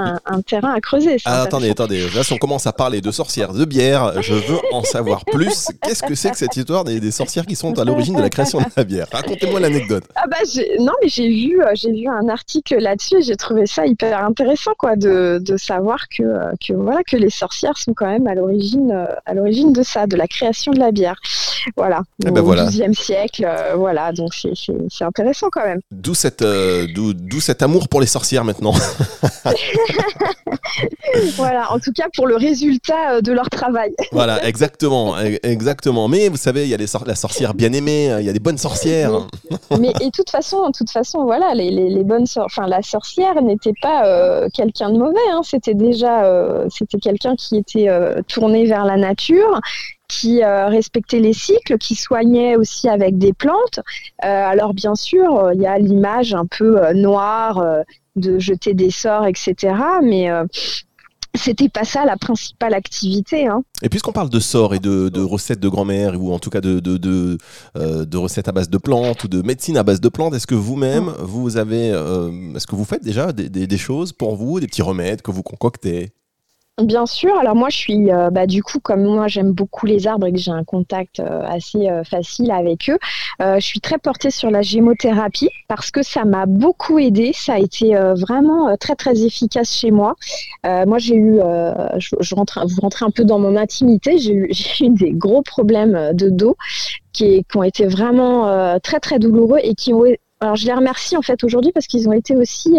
terrain 0.47 0.73
à 0.73 0.81
creuser. 0.81 1.17
Ah, 1.25 1.43
attendez, 1.43 1.71
attendez. 1.71 2.09
Là, 2.15 2.25
si 2.25 2.33
on 2.33 2.39
commence 2.39 2.67
à 2.67 2.73
parler 2.73 3.01
de 3.01 3.11
sorcières 3.11 3.53
de 3.53 3.65
bière, 3.65 4.23
je 4.23 4.35
veux 4.35 4.59
en 4.73 4.83
savoir 4.83 5.25
plus. 5.25 5.69
Qu'est-ce 5.83 6.03
que 6.03 6.15
c'est 6.15 6.31
que 6.31 6.37
cette 6.37 6.57
histoire 6.57 6.85
des, 6.85 7.11
sorcières 7.11 7.47
qui 7.47 7.57
sont 7.57 7.79
à 7.79 7.85
l'origine 7.85 8.17
de 8.17 8.23
la 8.23 8.31
création 8.31 8.61
de 8.61 8.67
la 8.77 8.85
bière? 8.85 9.07
Racontez-moi 9.13 9.61
l'anecdote. 9.61 10.05
Ah 10.15 10.25
bah, 10.29 10.39
non, 10.79 10.93
mais 11.03 11.09
j'ai 11.09 11.29
vu, 11.29 11.61
euh, 11.63 11.71
j'ai 11.75 11.93
vu 11.93 12.09
un 12.09 12.29
article 12.29 12.79
là-dessus 12.79 13.19
et 13.19 13.23
j'ai 13.23 13.37
trouvé 13.37 13.67
ça 13.67 13.87
hyper 13.87 14.25
intéressant, 14.25 14.73
quoi, 14.79 14.97
de, 14.97 15.41
de 15.41 15.57
savoir 15.57 16.09
que, 16.09 16.23
euh, 16.23 16.53
que, 16.65 16.73
voilà, 16.73 17.03
que 17.05 17.17
les 17.17 17.31
sorcières 17.31 17.77
sont 17.77 17.95
quand 17.95 18.07
même 18.07 18.27
à 18.27 18.35
l'origine, 18.35 18.52
euh, 18.91 19.07
à 19.25 19.35
l'origine 19.35 19.73
de 19.73 19.83
ça, 19.83 20.07
de 20.07 20.17
la 20.17 20.27
création 20.27 20.73
de 20.73 20.79
la 20.79 20.93
bière. 20.93 21.17
Voilà. 21.77 22.03
Eh 22.27 22.31
ben 22.31 22.43
au 22.43 22.55
XIIe 22.55 22.95
siècle, 22.95 23.49
voilà. 23.77 24.13
Donc 24.13 24.35
c'est 24.35 25.05
intéressant 25.05 25.49
quand 25.51 25.65
même. 25.65 25.81
D'où 25.91 26.15
cette, 26.15 26.43
d'où 26.43 27.41
cet 27.41 27.63
amour 27.63 27.89
pour 27.89 28.01
les 28.01 28.07
sorcières 28.07 28.45
maintenant. 28.45 28.75
voilà, 31.37 31.73
en 31.73 31.79
tout 31.79 31.93
cas 31.93 32.07
pour 32.15 32.27
le 32.27 32.37
résultat 32.37 33.21
de 33.21 33.33
leur 33.33 33.51
travail. 33.51 33.93
voilà, 34.13 34.45
exactement, 34.47 35.17
e-, 35.17 35.39
exactement. 35.43 36.09
Mais 36.09 36.29
vous 36.29 36.37
savez, 36.37 36.65
il 36.65 36.69
y 36.69 36.75
a 36.75 36.77
les 36.77 36.87
la 37.07 37.15
sorcière 37.15 37.55
bien 37.55 37.73
aimée, 37.73 38.15
il 38.21 38.27
y 38.27 38.29
a 38.29 38.33
des 38.33 38.41
bonnes 38.41 38.59
sorcières. 38.59 39.27
Mais, 39.79 39.93
et 40.01 40.07
de 40.07 40.11
toute 40.11 40.31
façon, 40.31 40.67
de 40.67 40.73
toute 40.73 40.91
façon, 40.91 41.25
voilà, 41.25 41.55
les, 41.55 41.71
les, 41.71 42.05
bonnes, 42.05 42.27
enfin 42.37 42.67
la 42.67 42.83
sorcière 42.83 43.41
n'était 43.43 43.75
pas 43.81 44.07
euh, 44.07 44.49
quelqu'un 44.53 44.91
de 44.91 44.99
mauvais. 44.99 45.19
Hein. 45.31 45.41
C'était 45.43 45.75
déjà, 45.75 46.25
euh, 46.25 46.67
c'était 46.71 46.99
quelqu'un 46.99 47.37
qui 47.37 47.57
était 47.57 47.89
euh, 47.89 48.23
tourné 48.29 48.67
vers 48.67 48.85
la 48.85 48.97
nature, 48.97 49.61
qui 50.09 50.45
respectait 50.45 51.21
les 51.21 51.33
cycles, 51.33 51.79
qui 51.79 51.95
soignait 51.95 52.55
aussi 52.55 52.87
avec 52.87 53.17
des 53.17 53.33
plantes. 53.33 53.81
alors 54.19 54.75
bien 54.75 54.95
sûr, 54.95 55.53
il 55.55 55.63
y 55.63 55.67
a 55.67 55.79
l'image 55.79 56.35
un 56.35 56.45
peu 56.45 56.93
noire 56.93 57.65
de 58.17 58.39
jeter 58.39 58.75
des 58.75 58.91
sorts, 58.91 59.27
etc. 59.27 59.75
Mais 60.03 60.29
c'était 61.35 61.69
pas 61.69 61.85
ça 61.85 62.05
la 62.05 62.17
principale 62.17 62.75
activité. 62.75 63.47
Hein. 63.47 63.63
Et 63.83 63.89
puisqu'on 63.89 64.13
parle 64.13 64.31
de 64.31 64.41
sorts 64.41 64.75
et 64.75 64.79
de, 64.79 65.21
recettes 65.21 65.61
de 65.61 65.69
grand-mère, 65.69 66.21
ou 66.21 66.33
en 66.33 66.39
tout 66.39 66.51
cas 66.51 66.61
de, 66.61 66.81
de, 66.81 67.39
euh, 67.77 68.05
recettes 68.15 68.49
à 68.49 68.53
base 68.53 68.69
de 68.69 68.79
plantes 68.79 69.25
ou 69.25 69.29
de 69.29 69.43
médecine 69.43 69.77
à 69.77 69.83
base 69.83 70.01
de 70.01 70.09
plantes, 70.09 70.35
est-ce 70.35 70.47
que 70.47 70.55
vous-même, 70.55 71.13
vous 71.21 71.57
avez, 71.57 71.91
euh, 71.91 72.55
est-ce 72.55 72.67
que 72.67 72.77
vous 72.77 72.85
faites 72.85 73.03
déjà 73.03 73.33
des, 73.33 73.79
choses 73.79 74.13
pour 74.13 74.37
vous, 74.37 74.61
des 74.61 74.67
petits 74.67 74.83
remèdes 74.83 75.23
que 75.23 75.31
vous 75.31 75.43
concoctez? 75.43 76.13
Bien 76.81 77.05
sûr. 77.05 77.37
Alors 77.39 77.55
moi, 77.55 77.69
je 77.69 77.77
suis, 77.77 78.11
euh, 78.11 78.31
bah, 78.31 78.47
du 78.47 78.63
coup, 78.63 78.81
comme 78.81 79.03
moi, 79.05 79.29
j'aime 79.29 79.53
beaucoup 79.53 79.85
les 79.85 80.07
arbres 80.07 80.27
et 80.27 80.33
que 80.33 80.39
j'ai 80.39 80.51
un 80.51 80.65
contact 80.65 81.21
euh, 81.21 81.43
assez 81.43 81.91
euh, 81.91 82.03
facile 82.03 82.51
avec 82.51 82.89
eux, 82.89 82.99
je 83.41 83.61
suis 83.61 83.81
très 83.81 83.99
portée 83.99 84.31
sur 84.31 84.51
la 84.51 84.63
gémothérapie 84.63 85.51
parce 85.69 85.91
que 85.91 86.03
ça 86.03 86.25
m'a 86.25 86.47
beaucoup 86.47 86.99
aidé. 86.99 87.33
Ça 87.35 87.55
a 87.55 87.59
été 87.59 87.95
vraiment 88.17 88.77
très 88.77 88.95
très 88.95 89.25
efficace 89.25 89.75
chez 89.75 89.91
moi. 89.91 90.15
moi, 90.65 90.99
j'ai 90.99 91.17
eu, 91.17 91.41
je, 91.99 92.35
rentre, 92.35 92.65
vous 92.67 92.81
rentrez 92.81 93.05
un 93.05 93.11
peu 93.11 93.25
dans 93.25 93.41
mon 93.41 93.57
intimité. 93.57 94.17
J'ai 94.19 94.33
eu, 94.33 94.51
eu, 94.81 94.89
des 94.91 95.11
gros 95.11 95.43
problèmes 95.43 96.13
de 96.15 96.31
dos 96.31 96.57
qui, 97.13 97.45
qui 97.45 97.57
ont 97.57 97.65
été 97.65 97.87
vraiment 97.87 98.79
très 98.81 99.01
très 99.01 99.19
douloureux 99.19 99.59
et 99.63 99.75
qui 99.75 99.93
ont 99.93 100.05
alors 100.43 100.57
je 100.57 100.67
les 100.67 100.75
remercie 100.75 101.17
en 101.17 101.23
fait 101.23 101.45
aujourd'hui 101.45 101.73
parce 101.73 101.87
qu'ils 101.87 102.09
ont 102.09 102.13
été 102.13 102.37
aussi 102.37 102.79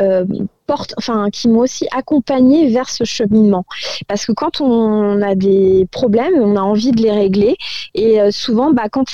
euh, 0.00 0.24
porte, 0.66 0.94
enfin, 0.98 1.30
qui 1.30 1.46
m'ont 1.46 1.60
aussi 1.60 1.86
accompagné 1.92 2.68
vers 2.68 2.90
ce 2.90 3.04
cheminement. 3.04 3.64
Parce 4.08 4.26
que 4.26 4.32
quand 4.32 4.60
on 4.60 5.22
a 5.22 5.36
des 5.36 5.86
problèmes, 5.92 6.34
on 6.36 6.56
a 6.56 6.60
envie 6.60 6.90
de 6.90 7.00
les 7.00 7.12
régler. 7.12 7.56
Et 7.94 8.20
euh, 8.20 8.30
souvent, 8.32 8.72
bah, 8.72 8.88
quand 8.90 9.04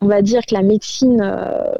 on 0.00 0.06
va 0.06 0.22
dire 0.22 0.40
que 0.46 0.54
la 0.54 0.62
médecine 0.62 1.20
euh, 1.20 1.74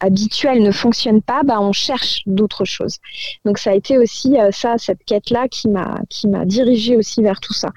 habituelle 0.00 0.62
ne 0.62 0.72
fonctionne 0.72 1.22
pas, 1.22 1.42
bah, 1.44 1.60
on 1.60 1.72
cherche 1.72 2.22
d'autres 2.26 2.64
choses. 2.64 2.98
Donc 3.44 3.58
ça 3.58 3.70
a 3.70 3.74
été 3.74 3.98
aussi 3.98 4.36
ça, 4.50 4.76
cette 4.78 5.04
quête-là 5.04 5.46
qui 5.48 5.68
m'a 5.68 6.00
qui 6.08 6.26
m'a 6.26 6.44
dirigée 6.44 6.96
aussi 6.96 7.22
vers 7.22 7.38
tout 7.38 7.54
ça. 7.54 7.70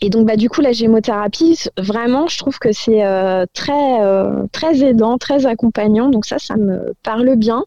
Et 0.00 0.10
donc, 0.10 0.26
bah, 0.26 0.36
du 0.36 0.48
coup, 0.48 0.60
la 0.60 0.72
gémothérapie, 0.72 1.58
vraiment, 1.76 2.28
je 2.28 2.38
trouve 2.38 2.58
que 2.60 2.70
c'est 2.70 3.04
euh, 3.04 3.46
très, 3.52 4.00
euh, 4.00 4.46
très 4.52 4.82
aidant, 4.84 5.18
très 5.18 5.46
accompagnant. 5.46 6.08
Donc 6.08 6.24
ça, 6.24 6.38
ça 6.38 6.56
me 6.56 6.94
parle 7.02 7.34
bien. 7.34 7.64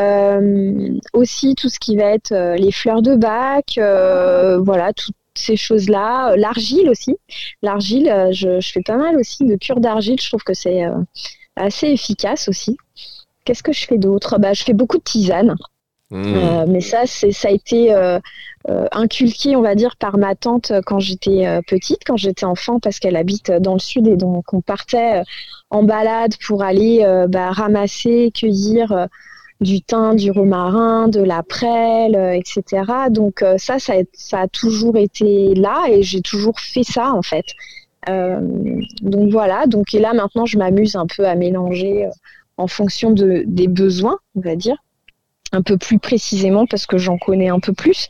Euh, 0.00 0.98
aussi, 1.12 1.54
tout 1.54 1.68
ce 1.68 1.78
qui 1.78 1.96
va 1.96 2.06
être 2.06 2.34
les 2.56 2.72
fleurs 2.72 3.02
de 3.02 3.14
bac, 3.14 3.78
voilà, 3.78 4.92
toutes 4.92 5.14
ces 5.36 5.56
choses-là. 5.56 6.34
L'argile 6.36 6.88
aussi. 6.90 7.16
L'argile, 7.62 8.12
je, 8.32 8.60
je, 8.60 8.72
fais 8.72 8.82
pas 8.82 8.96
mal 8.96 9.16
aussi 9.16 9.44
de 9.44 9.54
cure 9.56 9.78
d'argile. 9.78 10.20
Je 10.20 10.28
trouve 10.28 10.42
que 10.42 10.54
c'est 10.54 10.82
assez 11.54 11.86
efficace 11.86 12.48
aussi. 12.48 12.76
Qu'est-ce 13.44 13.62
que 13.62 13.72
je 13.72 13.86
fais 13.86 13.98
d'autre? 13.98 14.38
Bah, 14.38 14.54
Je 14.54 14.64
fais 14.64 14.72
beaucoup 14.72 14.98
de 14.98 15.04
tisanes. 15.04 15.54
Mmh. 16.10 16.64
mais 16.66 16.80
ça, 16.80 17.02
c'est, 17.06 17.30
ça 17.30 17.48
a 17.48 17.50
été 17.52 17.94
euh, 18.68 18.86
inculqué, 18.92 19.56
on 19.56 19.62
va 19.62 19.74
dire, 19.74 19.96
par 19.96 20.18
ma 20.18 20.34
tante 20.34 20.72
quand 20.84 21.00
j'étais 21.00 21.46
euh, 21.46 21.62
petite, 21.66 22.02
quand 22.06 22.18
j'étais 22.18 22.44
enfant, 22.44 22.78
parce 22.78 22.98
qu'elle 22.98 23.16
habite 23.16 23.50
dans 23.50 23.72
le 23.72 23.78
sud 23.78 24.06
et 24.06 24.16
donc 24.16 24.52
on 24.52 24.60
partait 24.60 25.20
euh, 25.20 25.24
en 25.70 25.82
balade 25.82 26.34
pour 26.46 26.62
aller 26.62 27.06
bah, 27.28 27.52
ramasser, 27.52 28.32
cueillir 28.34 29.06
du 29.60 29.80
thym, 29.80 30.16
du 30.16 30.30
romarin, 30.30 31.08
de 31.08 31.22
la 31.22 31.42
prêle, 31.44 32.16
etc. 32.34 32.82
Donc 33.08 33.44
ça, 33.56 33.78
ça, 33.78 33.94
a 34.32 34.48
toujours 34.48 34.96
été 34.96 35.54
là 35.54 35.84
et 35.88 36.02
j'ai 36.02 36.22
toujours 36.22 36.58
fait 36.58 36.82
ça 36.82 37.12
en 37.12 37.22
fait. 37.22 37.46
donc 38.08 39.30
voilà, 39.30 39.68
donc 39.68 39.94
et 39.94 40.00
là 40.00 40.12
maintenant 40.12 40.44
je 40.44 40.58
m'amuse 40.58 40.96
un 40.96 41.06
peu 41.06 41.24
à 41.24 41.36
mélanger 41.36 42.08
en 42.56 42.66
fonction 42.66 43.12
de, 43.12 43.44
des 43.46 43.68
besoins, 43.68 44.18
on 44.34 44.40
va 44.40 44.56
dire 44.56 44.76
un 45.52 45.62
peu 45.62 45.76
plus 45.76 45.98
précisément 45.98 46.66
parce 46.66 46.86
que 46.86 46.98
j'en 46.98 47.18
connais 47.18 47.48
un 47.48 47.60
peu 47.60 47.72
plus. 47.72 48.08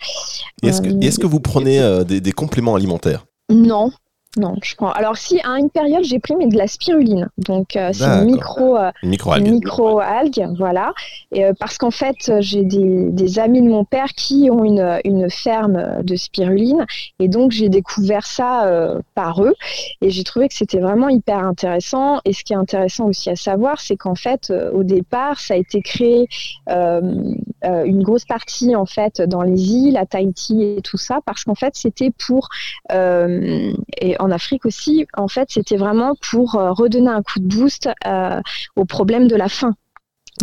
Est-ce 0.62 0.82
que, 0.82 0.88
est 0.88 1.18
que, 1.18 1.26
vous 1.26 1.40
prenez 1.40 1.80
euh, 1.80 2.04
des, 2.04 2.20
des, 2.20 2.32
compléments 2.32 2.74
alimentaires? 2.74 3.26
Non, 3.50 3.92
non, 4.36 4.54
je 4.62 4.76
prends. 4.76 4.92
Alors 4.92 5.16
si 5.16 5.40
à 5.40 5.58
une 5.58 5.70
période 5.70 6.04
j'ai 6.04 6.20
pris 6.20 6.36
mais 6.36 6.46
de 6.46 6.56
la 6.56 6.68
spiruline, 6.68 7.28
donc 7.36 7.74
euh, 7.74 7.90
c'est 7.92 8.04
une 8.04 8.26
micro 8.26 8.76
euh, 8.76 8.92
micro 9.02 9.98
algue, 9.98 10.46
voilà. 10.56 10.92
Et, 11.32 11.44
euh, 11.44 11.52
parce 11.58 11.78
qu'en 11.78 11.90
fait 11.90 12.30
j'ai 12.38 12.62
des, 12.62 13.10
des, 13.10 13.38
amis 13.40 13.60
de 13.60 13.66
mon 13.66 13.84
père 13.84 14.06
qui 14.16 14.48
ont 14.48 14.62
une, 14.62 15.00
une 15.04 15.28
ferme 15.28 16.04
de 16.04 16.14
spiruline 16.14 16.86
et 17.18 17.26
donc 17.26 17.50
j'ai 17.50 17.68
découvert 17.68 18.24
ça 18.24 18.70
par 19.16 19.42
eux 19.42 19.54
et 20.00 20.10
j'ai 20.10 20.22
trouvé 20.22 20.46
que 20.46 20.54
c'était 20.54 20.78
vraiment 20.78 21.08
hyper 21.08 21.38
intéressant. 21.38 22.20
Et 22.24 22.32
ce 22.32 22.44
qui 22.44 22.52
est 22.52 22.56
intéressant 22.56 23.06
aussi 23.06 23.30
à 23.30 23.36
savoir, 23.36 23.80
c'est 23.80 23.96
qu'en 23.96 24.14
fait 24.14 24.52
au 24.72 24.84
départ 24.84 25.40
ça 25.40 25.54
a 25.54 25.56
été 25.56 25.82
créé 25.82 26.28
une 26.68 28.02
grosse 28.04 28.26
partie 28.26 28.76
en 28.76 28.86
fait 28.86 29.20
dans 29.22 29.42
les 29.42 29.72
îles, 29.72 29.96
à 29.96 30.06
Tahiti 30.06 30.62
et 30.62 30.82
tout 30.82 30.98
ça, 30.98 31.18
parce 31.26 31.42
qu'en 31.42 31.56
fait 31.56 31.74
c'était 31.74 32.12
pour 32.12 32.48
et 32.92 34.19
en 34.20 34.30
Afrique 34.30 34.66
aussi, 34.66 35.06
en 35.16 35.28
fait, 35.28 35.48
c'était 35.50 35.76
vraiment 35.76 36.14
pour 36.30 36.54
euh, 36.54 36.72
redonner 36.72 37.10
un 37.10 37.22
coup 37.22 37.40
de 37.40 37.46
boost 37.46 37.88
euh, 38.06 38.40
au 38.76 38.84
problème 38.84 39.28
de 39.28 39.36
la 39.36 39.48
faim. 39.48 39.74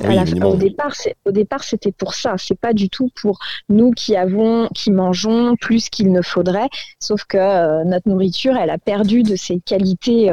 au 0.03 0.55
départ, 0.55 0.93
au 1.25 1.31
départ, 1.31 1.63
c'était 1.63 1.91
pour 1.91 2.13
ça. 2.13 2.35
C'est 2.37 2.59
pas 2.59 2.73
du 2.73 2.89
tout 2.89 3.09
pour 3.19 3.39
nous 3.69 3.91
qui 3.91 4.15
avons, 4.15 4.67
qui 4.73 4.91
mangeons 4.91 5.55
plus 5.55 5.89
qu'il 5.89 6.11
ne 6.11 6.21
faudrait. 6.21 6.69
Sauf 6.99 7.23
que 7.25 7.37
euh, 7.37 7.83
notre 7.83 8.09
nourriture, 8.09 8.55
elle 8.57 8.69
a 8.69 8.77
perdu 8.77 9.23
de 9.23 9.35
ses 9.35 9.59
qualités. 9.59 10.31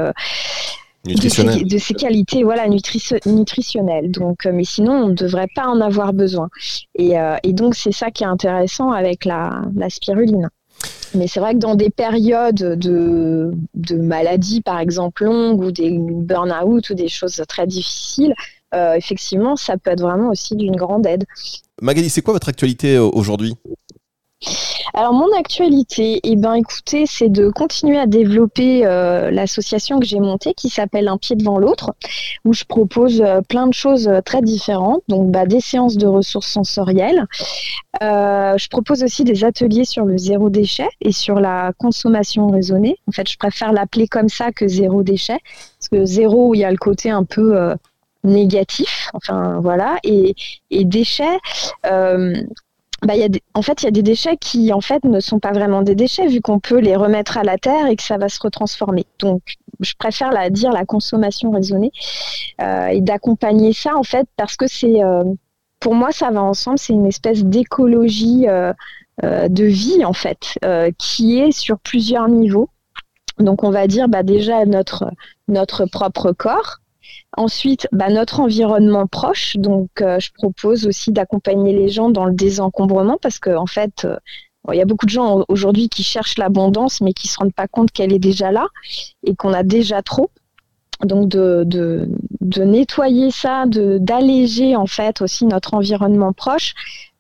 nutritionnelles. 1.07 1.67
De, 1.67 1.79
ses, 1.79 1.95
qualités 1.95 2.45
voilà 2.45 2.67
nutritionnelles 2.67 4.11
donc 4.11 4.47
mais 4.47 4.65
sinon 4.65 4.93
on 5.05 5.09
ne 5.09 5.13
devrait 5.13 5.51
pas 5.55 5.67
en 5.67 5.83
avoir 5.83 6.15
besoin 6.15 6.49
et, 6.95 7.13
et 7.43 7.53
donc 7.53 7.75
c'est 7.75 7.93
ça 7.93 8.11
qui 8.11 8.23
est 8.23 8.27
intéressant 8.27 8.91
avec 8.91 9.27
la, 9.27 9.61
la 9.77 9.91
spiruline 9.91 10.49
mais 11.15 11.27
c'est 11.27 11.41
vrai 11.41 11.55
que 11.55 11.59
dans 11.59 11.75
des 11.75 11.91
périodes 11.91 12.55
de, 12.55 13.53
maladies, 13.97 14.61
par 14.61 14.79
exemple, 14.79 15.25
longues 15.25 15.61
ou 15.61 15.71
des 15.71 15.97
burn-out 15.99 16.91
ou 16.91 16.95
des 16.95 17.09
choses 17.09 17.43
très 17.49 17.67
difficiles, 17.67 18.35
euh, 18.75 18.95
effectivement, 18.95 19.57
ça 19.57 19.77
peut 19.77 19.91
être 19.91 20.03
vraiment 20.03 20.31
aussi 20.31 20.57
d'une 20.57 20.77
grande 20.77 21.07
aide. 21.07 21.25
Magali, 21.81 22.11
c'est 22.11 22.23
quoi 22.23 22.35
votre 22.35 22.49
actualité 22.49 22.97
euh, 22.97 23.05
aujourd'hui? 23.05 23.55
Alors 24.97 25.13
mon 25.13 25.37
actualité, 25.37 26.21
eh 26.23 26.37
ben 26.37 26.55
écoutez, 26.55 27.05
c'est 27.07 27.29
de 27.29 27.51
continuer 27.51 27.99
à 27.99 28.07
développer 28.07 28.87
euh, 28.87 29.33
l'association 29.33 29.99
que 29.99 30.07
j'ai 30.07 30.21
montée 30.21 30.55
qui 30.55 30.69
s'appelle 30.69 31.09
Un 31.09 31.19
pied 31.19 31.35
devant 31.35 31.59
l'autre, 31.59 31.95
où 32.45 32.53
je 32.53 32.65
propose 32.65 33.21
euh, 33.21 33.41
plein 33.41 33.67
de 33.67 33.75
choses 33.75 34.07
euh, 34.07 34.21
très 34.21 34.41
différentes, 34.41 35.03
donc 35.09 35.33
bah, 35.33 35.47
des 35.47 35.59
séances 35.59 35.97
de 35.97 36.07
ressources 36.07 36.47
sensorielles. 36.47 37.27
je 38.01 38.69
propose 38.69 39.03
aussi 39.03 39.25
des 39.25 39.45
ateliers 39.45 39.85
sur 39.85 40.05
le 40.05 40.17
zéro 40.17 40.49
déchet 40.49 40.89
et 41.01 41.11
sur 41.11 41.41
la 41.41 41.73
consommation 41.77 42.47
raisonnée. 42.49 42.97
En 43.09 43.13
fait, 43.13 43.29
je 43.29 43.37
préfère 43.37 43.73
l'appeler 43.73 44.07
comme 44.07 44.29
ça 44.29 44.53
que 44.53 44.69
zéro 44.69 45.03
déchet, 45.03 45.39
parce 45.79 45.89
que 45.91 46.05
zéro, 46.05 46.55
il 46.55 46.59
y 46.59 46.65
a 46.65 46.71
le 46.71 46.77
côté 46.77 47.11
un 47.11 47.25
peu 47.25 47.75
négatif, 48.23 49.11
enfin 49.13 49.59
voilà, 49.61 49.97
et, 50.05 50.35
et 50.71 50.85
déchets, 50.85 51.39
bah, 53.05 53.17
y 53.17 53.23
a 53.23 53.29
en 53.55 53.63
fait, 53.63 53.83
il 53.83 53.85
y 53.85 53.89
a 53.89 53.93
des 53.93 54.03
déchets 54.03 54.37
qui 54.37 54.73
en 54.73 54.81
fait 54.81 55.05
ne 55.05 55.21
sont 55.21 55.39
pas 55.39 55.53
vraiment 55.53 55.83
des 55.83 55.95
déchets 55.95 56.27
vu 56.27 56.41
qu'on 56.41 56.59
peut 56.59 56.79
les 56.79 56.97
remettre 56.97 57.37
à 57.37 57.43
la 57.43 57.59
terre 57.59 57.87
et 57.87 57.97
que 57.97 58.03
ça 58.03 58.19
va 58.19 58.29
se 58.29 58.41
retransformer. 58.41 59.05
Donc, 59.19 59.43
je 59.81 59.93
préfère 59.99 60.33
la, 60.33 60.51
dire 60.51 60.73
la 60.73 60.85
consommation 60.85 61.51
raisonnée 61.51 61.93
euh, 62.61 62.87
et 62.87 63.01
d'accompagner 63.01 63.73
ça 63.73 63.97
en 63.97 64.03
fait 64.03 64.27
parce 64.37 64.57
que 64.57 64.67
c'est, 64.67 65.03
euh, 65.03 65.25
pour 65.81 65.95
moi, 65.95 66.13
ça 66.13 66.31
va 66.31 66.43
ensemble. 66.43 66.79
C'est 66.79 66.93
une 66.93 67.07
espèce 67.07 67.45
d'écologie 67.45 68.47
euh, 68.49 68.73
de 69.23 69.65
vie 69.65 70.05
en 70.05 70.13
fait 70.13 70.59
qui 70.99 71.39
est 71.39 71.53
sur 71.53 71.79
plusieurs 71.79 72.29
niveaux. 72.29 72.71
Donc, 73.39 73.65
on 73.65 73.71
va 73.71 73.87
dire 73.87 74.09
bah, 74.09 74.23
déjà 74.23 74.65
notre 74.65 75.11
notre 75.49 75.85
propre 75.87 76.33
corps 76.33 76.79
Ensuite, 77.37 77.89
bah, 77.93 78.11
notre 78.11 78.41
environnement 78.41 79.07
proche. 79.07 79.57
Donc, 79.57 79.89
euh, 80.01 80.21
je 80.21 80.33
propose 80.33 80.87
aussi 80.87 81.13
d'accompagner 81.13 81.73
les 81.73 81.89
gens 81.89 82.11
dans 82.11 82.27
le 82.27 82.35
désencombrement 82.35 83.19
parce 83.21 83.39
qu'en 83.39 83.63
en 83.63 83.67
fait, 83.67 84.05
euh, 84.05 84.17
il 84.73 84.79
y 84.79 84.83
a 84.83 84.85
beaucoup 84.85 85.07
de 85.07 85.11
gens 85.11 85.45
aujourd'hui 85.49 85.89
qui 85.89 86.03
cherchent 86.03 86.39
l'abondance, 86.39 87.01
mais 87.01 87.13
qui 87.13 87.27
ne 87.27 87.31
se 87.31 87.39
rendent 87.39 87.55
pas 87.55 87.69
compte 87.69 87.91
qu'elle 87.91 88.13
est 88.13 88.19
déjà 88.19 88.51
là 88.51 88.69
et 89.25 89.35
qu'on 89.35 89.53
a 89.53 89.63
déjà 89.63 90.03
trop. 90.03 90.31
Donc, 91.03 91.29
de, 91.29 91.65
de, 91.67 92.63
nettoyer 92.63 93.31
ça, 93.31 93.65
d'alléger 93.67 94.77
en 94.77 94.87
fait 94.87 95.21
aussi 95.21 95.45
notre 95.45 95.75
environnement 95.75 96.33
proche 96.33 96.73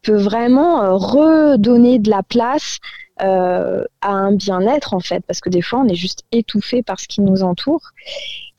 peut 0.03 0.17
vraiment 0.17 0.83
euh, 0.83 0.93
redonner 0.93 1.99
de 1.99 2.09
la 2.09 2.23
place 2.23 2.79
à 3.19 3.85
un 4.03 4.33
bien-être 4.33 4.95
en 4.95 5.01
fait, 5.01 5.23
parce 5.27 5.41
que 5.41 5.49
des 5.49 5.63
fois 5.63 5.81
on 5.81 5.89
est 5.89 5.95
juste 5.95 6.25
étouffé 6.33 6.83
par 6.83 6.99
ce 7.01 7.09
qui 7.09 7.21
nous 7.21 7.43
entoure. 7.43 7.93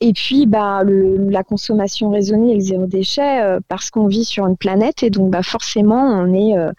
Et 0.00 0.12
puis, 0.12 0.46
bah, 0.46 0.82
la 0.84 1.42
consommation 1.42 2.10
raisonnée 2.10 2.52
et 2.52 2.54
le 2.56 2.60
zéro 2.60 2.86
déchet, 2.86 3.42
euh, 3.42 3.60
parce 3.68 3.90
qu'on 3.90 4.06
vit 4.06 4.24
sur 4.24 4.46
une 4.46 4.56
planète 4.56 5.02
et 5.02 5.10
donc 5.10 5.30
bah, 5.30 5.42
forcément, 5.42 6.02
on 6.02 6.34
est 6.34 6.56
euh, 6.58 6.70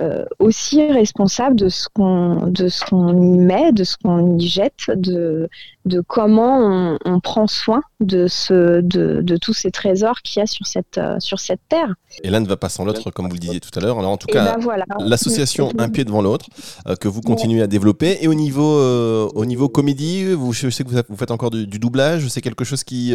euh, 0.00 0.24
aussi 0.40 0.84
responsable 0.90 1.54
de 1.54 1.68
ce 1.68 1.88
qu'on 1.88 2.48
de 2.48 2.66
ce 2.66 2.84
qu'on 2.84 3.16
y 3.16 3.38
met, 3.38 3.72
de 3.72 3.84
ce 3.84 3.96
qu'on 3.96 4.36
y 4.36 4.46
jette, 4.46 4.90
de 4.90 5.48
de 5.84 6.00
comment 6.00 6.98
on, 7.04 7.20
prend 7.20 7.46
soin 7.46 7.82
de 8.00 8.26
ce 8.26 8.80
de, 8.80 9.20
de 9.22 9.36
tous 9.36 9.52
ces 9.52 9.70
trésors 9.70 10.22
qu'il 10.22 10.40
y 10.40 10.42
a 10.42 10.46
sur 10.46 10.66
cette 10.66 10.98
euh, 10.98 11.16
sur 11.20 11.40
cette 11.40 11.60
terre. 11.68 11.94
Et 12.22 12.30
l'un 12.30 12.40
ne 12.40 12.46
va 12.46 12.56
pas 12.56 12.68
sans 12.68 12.84
l'autre, 12.84 13.10
comme 13.10 13.26
vous 13.26 13.34
le 13.34 13.38
disiez 13.38 13.60
tout 13.60 13.70
à 13.78 13.80
l'heure. 13.80 13.98
Alors 13.98 14.10
en 14.10 14.16
tout 14.16 14.26
cas, 14.26 14.56
ben 14.56 14.84
l'association 15.00 15.70
Un 15.78 15.88
pied 15.88 16.04
devant 16.04 16.22
l'autre 16.22 16.46
euh, 16.86 16.96
que 16.96 17.08
vous 17.08 17.20
continuez 17.20 17.62
à 17.62 17.66
développer. 17.66 18.18
Et 18.20 18.28
au 18.28 18.34
niveau 18.34 18.64
au 18.64 19.44
niveau 19.44 19.68
comédie, 19.68 20.32
vous, 20.32 20.52
je 20.52 20.70
sais 20.70 20.84
que 20.84 20.90
vous 21.08 21.16
faites 21.16 21.30
encore 21.30 21.50
du, 21.50 21.78
doublage. 21.78 22.28
C'est 22.28 22.40
quelque 22.40 22.64
chose 22.64 22.84
qui 22.84 23.12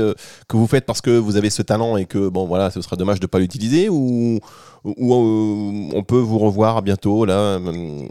que 0.47 0.57
vous 0.57 0.67
faites 0.67 0.85
parce 0.85 1.01
que 1.01 1.11
vous 1.11 1.37
avez 1.37 1.49
ce 1.49 1.61
talent 1.61 1.97
et 1.97 2.05
que 2.05 2.29
bon 2.29 2.45
voilà, 2.45 2.71
ce 2.71 2.81
serait 2.81 2.97
dommage 2.97 3.19
de 3.19 3.27
pas 3.27 3.39
l'utiliser 3.39 3.89
ou 3.89 4.39
ou 4.83 5.13
euh, 5.13 5.97
on 5.97 6.03
peut 6.03 6.19
vous 6.19 6.39
revoir 6.39 6.81
bientôt 6.81 7.25
là 7.25 7.33
euh, 7.33 8.07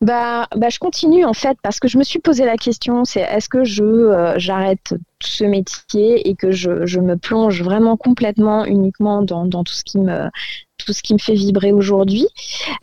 bah, 0.00 0.46
bah, 0.56 0.68
je 0.68 0.78
continue 0.78 1.24
en 1.24 1.32
fait 1.32 1.58
parce 1.62 1.80
que 1.80 1.88
je 1.88 1.98
me 1.98 2.04
suis 2.04 2.18
posé 2.18 2.44
la 2.44 2.56
question, 2.56 3.04
c'est 3.04 3.20
est-ce 3.20 3.48
que 3.48 3.64
je 3.64 3.84
euh, 3.84 4.34
j'arrête 4.38 4.94
ce 5.20 5.44
métier 5.44 6.28
et 6.28 6.34
que 6.34 6.50
je, 6.50 6.84
je, 6.86 7.00
me 7.00 7.16
plonge 7.16 7.62
vraiment 7.62 7.96
complètement 7.96 8.64
uniquement 8.64 9.22
dans, 9.22 9.46
dans, 9.46 9.64
tout 9.64 9.72
ce 9.72 9.82
qui 9.84 9.98
me 9.98 10.28
tout 10.76 10.92
ce 10.92 11.02
qui 11.02 11.14
me 11.14 11.18
fait 11.18 11.34
vibrer 11.34 11.72
aujourd'hui? 11.72 12.26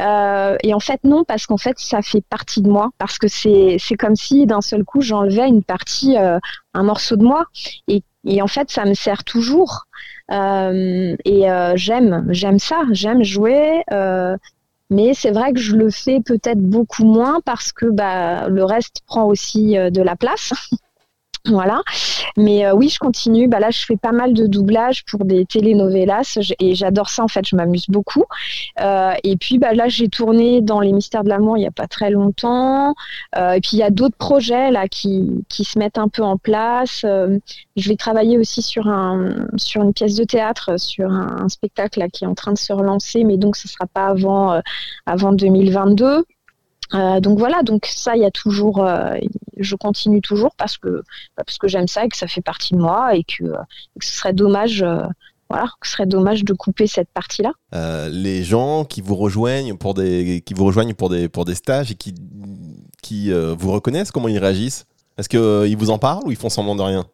Euh, 0.02 0.56
et 0.64 0.74
en 0.74 0.80
fait 0.80 1.04
non 1.04 1.24
parce 1.24 1.46
qu'en 1.46 1.58
fait 1.58 1.78
ça 1.78 2.02
fait 2.02 2.22
partie 2.22 2.62
de 2.62 2.70
moi 2.70 2.90
parce 2.98 3.18
que 3.18 3.28
c'est 3.28 3.78
comme 4.00 4.16
si 4.16 4.46
d'un 4.46 4.62
seul 4.62 4.84
coup 4.84 5.02
j'enlevais 5.02 5.48
une 5.48 5.64
partie 5.64 6.18
euh, 6.18 6.40
un 6.74 6.84
morceau 6.84 7.16
de 7.16 7.24
moi 7.24 7.46
et, 7.88 8.04
et 8.26 8.42
en 8.42 8.48
fait 8.48 8.72
ça 8.72 8.86
me 8.86 8.94
sert 8.94 9.24
toujours. 9.24 9.86
Euh, 10.32 11.18
et 11.26 11.44
j'aime, 11.76 12.26
j'aime 12.30 12.58
ça, 12.58 12.84
j'aime 12.92 13.22
jouer. 13.24 13.84
Mais 14.92 15.14
c'est 15.16 15.32
vrai 15.32 15.54
que 15.54 15.60
je 15.60 15.76
le 15.76 15.90
fais 15.90 16.20
peut-être 16.20 16.60
beaucoup 16.60 17.06
moins 17.06 17.42
parce 17.44 17.72
que 17.72 17.88
bah, 17.88 18.48
le 18.50 18.64
reste 18.64 19.02
prend 19.08 19.24
aussi 19.26 19.74
de 19.74 20.02
la 20.02 20.16
place. 20.16 20.54
Voilà. 21.46 21.82
Mais 22.38 22.66
euh, 22.66 22.74
oui, 22.74 22.90
je 22.90 23.00
continue. 23.00 23.48
Bah, 23.48 23.60
là, 23.60 23.72
je 23.72 23.84
fais 23.84 23.98
pas 23.98 24.12
mal 24.12 24.34
de 24.34 24.46
doublage 24.46 25.04
pour 25.06 25.26
des 25.26 25.46
telenovelas 25.46 26.38
et 26.60 26.76
j'adore 26.76 27.10
ça. 27.10 27.24
En 27.24 27.28
fait, 27.28 27.46
je 27.48 27.56
m'amuse 27.56 27.86
beaucoup. 27.88 28.26
Euh, 28.80 29.14
et 29.24 29.38
puis 29.38 29.58
bah, 29.58 29.74
là, 29.74 29.88
j'ai 29.88 30.08
tourné 30.08 30.62
dans 30.62 30.80
Les 30.80 30.92
Mystères 30.92 31.24
de 31.24 31.30
l'amour 31.30 31.58
il 31.58 31.64
y 31.64 31.68
a 31.68 31.72
pas 31.72 31.88
très 31.88 32.12
longtemps. 32.12 32.94
Euh, 33.38 33.54
et 33.54 33.62
puis 33.62 33.72
il 33.74 33.80
y 33.80 33.84
a 33.84 33.90
d'autres 33.90 34.18
projets 34.18 34.72
là 34.72 34.88
qui, 34.88 35.44
se 35.50 35.78
mettent 35.78 36.00
un 36.00 36.08
peu 36.08 36.24
en 36.24 36.38
place. 36.38 37.02
je 37.04 37.90
vais 37.90 37.96
travailler 37.96 38.38
aussi 38.38 38.62
sur 38.62 38.88
un 38.88 39.48
sur 39.58 39.84
une 39.84 39.94
pièce 39.94 40.16
de 40.16 40.24
théâtre, 40.24 40.80
sur 40.80 41.12
un, 41.12 41.48
spectacle 41.50 42.04
qui 42.12 42.24
est 42.24 42.28
en 42.28 42.34
train 42.34 42.54
de 42.54 42.58
se 42.58 42.74
relancer, 42.74 43.24
mais 43.24 43.38
donc 43.38 43.56
ce 43.56 43.68
sera 43.68 43.86
pas 43.86 44.14
avant 45.06 45.32
2022. 45.34 46.26
Euh, 46.94 47.20
donc 47.20 47.40
voilà, 47.40 47.64
donc 47.64 47.86
ça, 47.86 48.16
il 48.16 48.22
y 48.22 48.26
a 48.26 48.32
toujours, 48.32 48.86
euh, 48.86 49.16
je 49.58 49.76
continue 49.76 50.22
toujours 50.22 50.56
parce 50.56 50.78
que 50.78 51.04
bah, 51.38 51.44
parce 51.46 51.58
que 51.58 51.68
j'aime 51.68 51.88
ça 51.88 52.06
et 52.06 52.10
que 52.10 52.18
ça 52.18 52.28
fait 52.28 52.42
partie 52.42 52.74
de 52.74 52.80
moi 52.80 53.16
et 53.16 53.24
que, 53.24 53.44
euh, 53.44 53.58
ce 54.02 54.12
serait 54.12 54.34
dommage, 54.34 54.86
voilà, 55.50 55.70
ce 55.84 55.92
serait 55.92 56.06
dommage 56.06 56.44
de 56.44 56.54
couper 56.54 56.88
cette 56.88 57.10
partie-là. 57.14 57.52
les 58.10 58.44
gens 58.44 58.86
qui 58.86 59.02
vous 59.02 59.16
rejoignent 59.16 59.76
pour 59.76 59.94
des 59.94 60.42
qui 60.46 60.54
vous 60.54 60.66
rejoignent 60.66 60.94
pour 60.94 61.10
des 61.10 61.30
pour 61.30 61.46
des 61.46 61.56
stages 61.56 61.92
et 61.92 61.96
qui 61.96 62.14
qui 63.02 63.32
vous 63.32 63.72
reconnaissent, 63.72 64.12
comment 64.12 64.28
ils 64.28 64.40
réagissent? 64.40 64.86
Est-ce 65.18 65.30
qu'ils 65.30 65.78
vous 65.78 65.90
en 65.90 65.98
parlent 65.98 66.24
ou 66.26 66.32
ils 66.32 66.38
font 66.38 66.50
semblant 66.50 66.76
de 66.76 66.82
rien? 66.82 67.06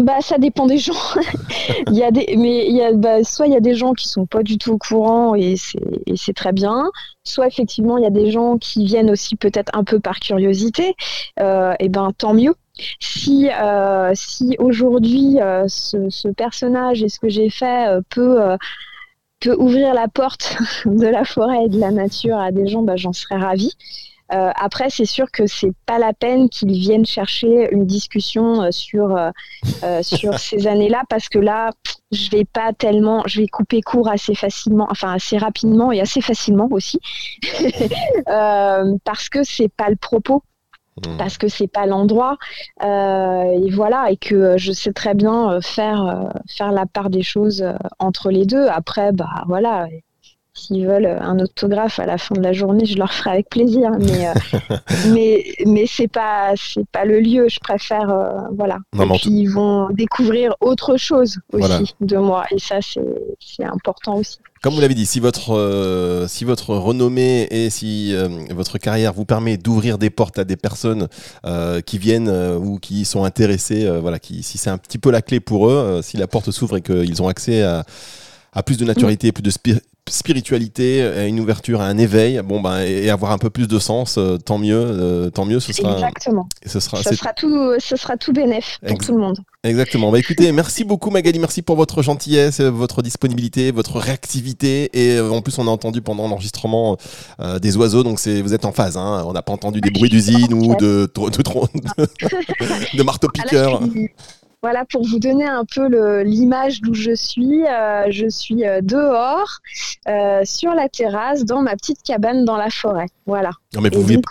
Bah, 0.00 0.22
ça 0.22 0.38
dépend 0.38 0.66
des 0.66 0.78
gens. 0.78 0.94
il 1.88 1.94
y 1.94 2.02
a 2.02 2.10
des, 2.10 2.34
mais 2.38 2.66
il 2.66 2.74
y 2.74 2.82
a, 2.82 2.92
bah, 2.94 3.22
soit 3.24 3.46
il 3.46 3.52
y 3.52 3.56
a 3.56 3.60
des 3.60 3.74
gens 3.74 3.92
qui 3.92 4.08
sont 4.08 4.24
pas 4.24 4.42
du 4.42 4.56
tout 4.56 4.72
au 4.72 4.78
courant 4.78 5.34
et 5.34 5.56
c'est 5.56 6.32
très 6.34 6.52
bien. 6.52 6.90
Soit 7.24 7.46
effectivement 7.46 7.98
il 7.98 8.04
y 8.04 8.06
a 8.06 8.10
des 8.10 8.30
gens 8.30 8.56
qui 8.56 8.86
viennent 8.86 9.10
aussi 9.10 9.36
peut-être 9.36 9.70
un 9.74 9.84
peu 9.84 10.00
par 10.00 10.18
curiosité. 10.18 10.94
Euh, 11.40 11.74
et 11.78 11.90
ben 11.90 12.12
tant 12.16 12.32
mieux. 12.32 12.54
Si 13.00 13.50
euh, 13.50 14.12
si 14.14 14.56
aujourd'hui 14.58 15.38
euh, 15.40 15.66
ce, 15.68 16.08
ce, 16.08 16.28
personnage 16.28 17.02
et 17.02 17.10
ce 17.10 17.20
que 17.20 17.28
j'ai 17.28 17.50
fait 17.50 18.00
peut 18.08 18.38
peut 19.40 19.56
ouvrir 19.58 19.92
la 19.92 20.08
porte 20.08 20.56
de 20.86 21.06
la 21.06 21.24
forêt 21.24 21.64
et 21.66 21.68
de 21.68 21.78
la 21.78 21.90
nature 21.90 22.38
à 22.38 22.50
des 22.50 22.66
gens, 22.66 22.82
bah, 22.82 22.96
j'en 22.96 23.12
serais 23.12 23.36
ravie. 23.36 23.76
Euh, 24.32 24.50
après, 24.56 24.88
c'est 24.88 25.04
sûr 25.04 25.30
que 25.30 25.46
c'est 25.46 25.72
pas 25.86 25.98
la 25.98 26.12
peine 26.12 26.48
qu'ils 26.48 26.72
viennent 26.72 27.04
chercher 27.04 27.68
une 27.72 27.86
discussion 27.86 28.62
euh, 28.62 28.70
sur 28.70 29.16
euh, 29.16 30.02
sur 30.02 30.34
ces 30.38 30.66
années-là 30.66 31.02
parce 31.08 31.28
que 31.28 31.38
là, 31.38 31.70
je 32.12 32.30
vais 32.30 32.44
pas 32.44 32.72
tellement, 32.72 33.22
je 33.26 33.40
vais 33.40 33.46
couper 33.46 33.82
court 33.82 34.08
assez 34.08 34.34
facilement, 34.34 34.86
enfin 34.90 35.12
assez 35.12 35.36
rapidement 35.36 35.92
et 35.92 36.00
assez 36.00 36.20
facilement 36.20 36.68
aussi, 36.70 36.98
parce 39.04 39.28
que 39.28 39.42
c'est 39.42 39.72
pas 39.72 39.90
le 39.90 39.96
propos. 39.96 40.42
Mmh. 40.98 41.16
Parce 41.16 41.38
que 41.38 41.48
c'est 41.48 41.68
pas 41.68 41.86
l'endroit 41.86 42.36
et 42.82 43.70
voilà 43.70 44.10
et 44.10 44.18
que 44.18 44.58
je 44.58 44.72
sais 44.72 44.92
très 44.92 45.14
bien 45.14 45.58
faire 45.62 46.30
faire 46.54 46.70
la 46.70 46.84
part 46.84 47.08
des 47.08 47.22
choses 47.22 47.64
entre 47.98 48.30
les 48.30 48.44
deux. 48.44 48.66
Après 48.66 49.10
bah 49.10 49.44
voilà 49.46 49.88
S'ils 50.54 50.86
veulent 50.86 51.06
un 51.06 51.38
autographe 51.38 51.98
à 51.98 52.04
la 52.04 52.18
fin 52.18 52.34
de 52.34 52.42
la 52.42 52.52
journée, 52.52 52.84
je 52.84 52.98
leur 52.98 53.10
ferai 53.10 53.30
avec 53.30 53.48
plaisir. 53.48 53.90
Mais 53.98 54.28
euh, 54.28 54.76
mais 55.08 55.44
mais 55.64 55.86
c'est 55.86 56.08
pas 56.08 56.52
c'est 56.56 56.86
pas 56.88 57.06
le 57.06 57.20
lieu. 57.20 57.48
Je 57.48 57.58
préfère 57.58 58.10
euh, 58.10 58.38
voilà. 58.54 58.76
et 58.94 59.18
puis 59.18 59.30
ils 59.30 59.46
vont 59.46 59.88
découvrir 59.88 60.54
autre 60.60 60.98
chose 60.98 61.38
aussi 61.54 61.94
de 62.02 62.18
moi 62.18 62.44
et 62.50 62.58
ça 62.58 62.80
c'est 62.82 63.64
important 63.64 64.16
aussi. 64.16 64.38
Comme 64.62 64.74
vous 64.74 64.80
l'avez 64.80 64.94
dit, 64.94 65.06
si 65.06 65.20
votre 65.20 65.54
euh, 65.54 66.28
si 66.28 66.44
votre 66.44 66.74
renommée 66.74 67.48
et 67.50 67.70
si 67.70 68.14
votre 68.50 68.76
carrière 68.76 69.14
vous 69.14 69.24
permet 69.24 69.56
d'ouvrir 69.56 69.96
des 69.96 70.10
portes 70.10 70.38
à 70.38 70.44
des 70.44 70.56
personnes 70.56 71.08
qui 71.86 71.96
viennent 71.96 72.28
ou 72.28 72.78
qui 72.78 73.06
sont 73.06 73.24
intéressées, 73.24 73.88
voilà, 74.00 74.18
qui 74.18 74.42
si 74.42 74.58
c'est 74.58 74.70
un 74.70 74.78
petit 74.78 74.98
peu 74.98 75.10
la 75.10 75.22
clé 75.22 75.40
pour 75.40 75.70
eux, 75.70 76.00
si 76.02 76.18
la 76.18 76.26
porte 76.26 76.50
s'ouvre 76.50 76.76
et 76.76 76.82
qu'ils 76.82 77.22
ont 77.22 77.28
accès 77.28 77.62
à 77.62 77.86
à 78.52 78.62
plus 78.62 78.76
de 78.76 78.84
naturalité, 78.84 79.32
plus 79.32 79.42
de 79.42 79.50
spiritualité, 80.10 81.02
à 81.02 81.26
une 81.26 81.38
ouverture, 81.40 81.80
à 81.80 81.86
un 81.86 81.96
éveil, 81.96 82.40
bon 82.44 82.60
ben 82.60 82.80
et 82.80 83.08
avoir 83.08 83.32
un 83.32 83.38
peu 83.38 83.50
plus 83.50 83.68
de 83.68 83.78
sens, 83.78 84.16
euh, 84.18 84.36
tant 84.36 84.58
mieux, 84.58 84.74
euh, 84.76 85.30
tant 85.30 85.44
mieux. 85.44 85.60
Ce 85.60 85.72
sera. 85.72 85.94
Exactement. 85.94 86.48
Ce 86.66 86.80
sera. 86.80 87.02
Ce 87.02 87.14
sera 87.14 87.32
tout, 87.32 87.74
ce 87.78 87.96
sera 87.96 88.16
tout 88.16 88.32
bénéf 88.32 88.78
pour 88.86 88.98
tout 88.98 89.12
le 89.12 89.18
monde. 89.18 89.38
Exactement. 89.64 90.10
Bah 90.10 90.18
écoutez, 90.18 90.50
merci 90.50 90.82
beaucoup 90.84 91.10
Magali, 91.10 91.38
merci 91.38 91.62
pour 91.62 91.76
votre 91.76 92.02
gentillesse, 92.02 92.60
votre 92.60 93.00
disponibilité, 93.02 93.70
votre 93.70 93.98
réactivité 93.98 94.90
et 94.92 95.18
euh, 95.18 95.30
en 95.30 95.40
plus 95.40 95.56
on 95.58 95.68
a 95.68 95.70
entendu 95.70 96.02
pendant 96.02 96.28
l'enregistrement 96.28 96.96
des 97.60 97.76
oiseaux, 97.76 98.02
donc 98.02 98.18
c'est 98.18 98.42
vous 98.42 98.54
êtes 98.54 98.64
en 98.64 98.72
phase. 98.72 98.96
Hein. 98.96 99.24
on 99.26 99.32
n'a 99.32 99.42
pas 99.42 99.52
entendu 99.52 99.80
des 99.80 99.90
bruits 99.90 100.10
d'usine 100.10 100.52
ou 100.52 100.74
de 100.76 101.10
de, 101.14 101.20
de, 101.30 102.96
de 102.96 103.02
marteau 103.04 103.28
piqueur. 103.28 103.80
Voilà, 104.62 104.84
pour 104.84 105.04
vous 105.04 105.18
donner 105.18 105.44
un 105.44 105.64
peu 105.64 105.88
l'image 106.22 106.80
d'où 106.82 106.94
je 106.94 107.16
suis, 107.16 107.66
euh, 107.66 108.06
je 108.10 108.28
suis 108.28 108.64
euh, 108.64 108.80
dehors, 108.80 109.58
euh, 110.08 110.42
sur 110.44 110.72
la 110.72 110.88
terrasse, 110.88 111.44
dans 111.44 111.62
ma 111.62 111.74
petite 111.74 112.00
cabane 112.04 112.44
dans 112.44 112.56
la 112.56 112.70
forêt. 112.70 113.08
Voilà. 113.26 113.50
Non, 113.74 113.80
mais 113.80 113.90
vous, 113.90 114.02
vivez... 114.02 114.22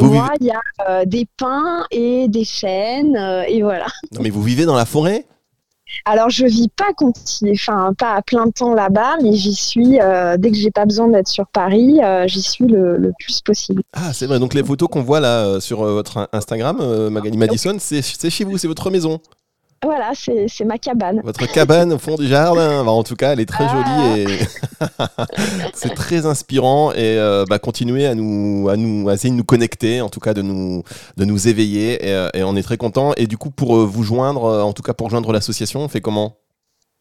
moi, 0.00 0.30
il 0.40 0.46
y 0.46 0.52
a 0.52 1.04
des 1.04 1.26
pins 1.36 1.84
et 1.90 2.28
des 2.28 2.44
chênes, 2.44 3.14
et 3.46 3.62
voilà. 3.62 3.84
Non, 4.12 4.22
mais 4.22 4.30
vous 4.30 4.42
vivez 4.42 4.64
dans 4.64 4.74
la 4.74 4.86
forêt? 4.86 5.26
Alors 6.06 6.30
je 6.30 6.46
vis 6.46 6.68
pas 6.68 6.90
enfin 7.52 7.92
pas 7.96 8.14
à 8.14 8.22
plein 8.22 8.50
temps 8.50 8.74
là-bas, 8.74 9.16
mais 9.22 9.34
j'y 9.34 9.54
suis 9.54 10.00
euh, 10.00 10.36
dès 10.38 10.50
que 10.50 10.56
j'ai 10.56 10.70
pas 10.70 10.86
besoin 10.86 11.08
d'être 11.08 11.28
sur 11.28 11.46
Paris, 11.46 12.00
euh, 12.02 12.26
j'y 12.26 12.42
suis 12.42 12.66
le, 12.66 12.96
le, 12.96 13.12
plus 13.20 13.42
possible. 13.42 13.82
Ah 13.92 14.12
c'est 14.12 14.26
vrai, 14.26 14.38
donc 14.38 14.54
les 14.54 14.64
photos 14.64 14.88
qu'on 14.88 15.02
voit 15.02 15.20
là 15.20 15.44
euh, 15.44 15.60
sur 15.60 15.84
votre 15.84 16.28
Instagram, 16.32 17.10
Magali 17.10 17.36
Madison, 17.36 17.76
c'est 17.78 18.30
chez 18.30 18.44
vous, 18.44 18.58
c'est 18.58 18.66
votre 18.66 18.90
maison? 18.90 19.20
Voilà, 19.84 20.12
c'est 20.14 20.64
ma 20.64 20.78
cabane. 20.78 21.20
Votre 21.22 21.46
cabane 21.46 21.92
au 21.92 21.98
fond 21.98 22.16
du 22.16 22.26
jardin. 22.26 22.86
en 22.86 23.02
tout 23.02 23.16
cas, 23.16 23.32
elle 23.32 23.40
est 23.40 23.46
très 23.46 23.68
jolie 23.68 24.20
et 24.20 24.38
c'est 25.74 25.94
très 25.94 26.24
inspirant. 26.24 26.92
Et 26.92 27.18
euh, 27.18 27.44
bah, 27.48 27.58
continuez 27.58 28.06
à 28.06 28.14
nous, 28.14 28.68
à 28.70 28.76
nous, 28.76 29.10
essayer 29.10 29.30
de 29.30 29.36
nous 29.36 29.44
connecter, 29.44 30.00
en 30.00 30.08
tout 30.08 30.20
cas 30.20 30.32
de 30.32 30.40
nous, 30.40 30.82
de 31.18 31.24
nous 31.26 31.48
éveiller. 31.48 32.06
Et, 32.06 32.14
euh, 32.14 32.30
et 32.32 32.42
on 32.44 32.56
est 32.56 32.62
très 32.62 32.78
content. 32.78 33.12
Et 33.18 33.26
du 33.26 33.36
coup, 33.36 33.50
pour 33.50 33.76
euh, 33.76 33.84
vous 33.84 34.02
joindre, 34.04 34.44
en 34.44 34.72
tout 34.72 34.82
cas 34.82 34.94
pour 34.94 35.10
joindre 35.10 35.32
l'association, 35.32 35.80
on 35.80 35.88
fait 35.88 36.00
comment? 36.00 36.38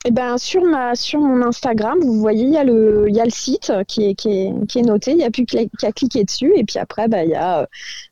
Eh 0.05 0.11
ben, 0.11 0.37
sur, 0.37 0.63
ma, 0.63 0.95
sur 0.95 1.21
mon 1.21 1.45
Instagram, 1.45 1.97
vous 2.01 2.19
voyez, 2.19 2.43
il 2.43 2.51
y, 2.51 2.57
a 2.57 2.65
le, 2.65 3.05
y 3.09 3.21
a 3.21 3.23
le 3.23 3.31
site 3.31 3.71
qui 3.87 4.03
est, 4.03 4.15
qui 4.15 4.29
est, 4.29 4.53
qui 4.67 4.79
est 4.79 4.81
noté. 4.81 5.11
Il 5.11 5.17
n'y 5.17 5.23
a 5.23 5.31
plus 5.31 5.45
qu'à 5.45 5.91
cliquer 5.93 6.25
dessus. 6.25 6.51
Et 6.57 6.65
puis 6.65 6.77
après, 6.77 7.07
bah, 7.07 7.23
il 7.23 7.29
y 7.29 7.35
a 7.35 7.61
euh, 7.61 7.65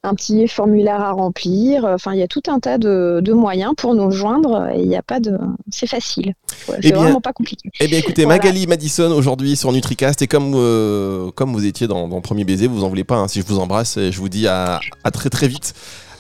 un 0.04 0.16
petit 0.16 0.48
formulaire 0.48 1.02
à 1.02 1.12
remplir. 1.12 1.84
Enfin, 1.84 2.14
il 2.14 2.20
y 2.20 2.24
a 2.24 2.30
tout 2.30 2.44
un 2.48 2.60
tas 2.60 2.78
de, 2.78 3.20
de 3.22 3.34
moyens 3.34 3.74
pour 3.76 3.94
nous 3.94 4.10
joindre. 4.10 4.70
Et 4.74 4.84
il 4.84 4.88
n'y 4.88 4.96
a 4.96 5.02
pas 5.02 5.20
de. 5.20 5.38
C'est 5.70 5.88
facile. 5.88 6.34
c'est 6.48 6.80
eh 6.82 6.92
vraiment 6.94 7.20
pas 7.20 7.34
compliqué. 7.34 7.70
Eh 7.82 7.88
bien, 7.88 8.00
écoutez, 8.00 8.26
Magali 8.26 8.68
Madison 8.68 9.12
aujourd'hui 9.12 9.58
sur 9.58 9.74
NutriCast. 9.74 10.22
Et 10.22 10.28
comme, 10.28 10.54
euh, 10.56 11.30
comme 11.32 11.52
vous 11.52 11.66
étiez 11.66 11.88
dans, 11.88 12.08
dans 12.08 12.22
Premier 12.22 12.46
Baiser, 12.46 12.68
vous 12.68 12.86
en 12.86 12.90
voulez 12.90 13.04
pas. 13.04 13.18
Hein. 13.18 13.28
si 13.28 13.42
je 13.42 13.46
vous 13.46 13.60
embrasse, 13.60 14.00
je 14.00 14.18
vous 14.18 14.30
dis 14.30 14.48
à, 14.48 14.80
à 15.04 15.12
très 15.12 15.30
très 15.30 15.50
vite. 15.50 15.74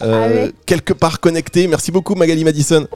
Euh, 0.03 0.51
quelque 0.65 0.93
part 0.93 1.19
connecté. 1.19 1.67
Merci 1.67 1.91
beaucoup 1.91 2.15
Magali 2.15 2.43
Madison. 2.43 2.87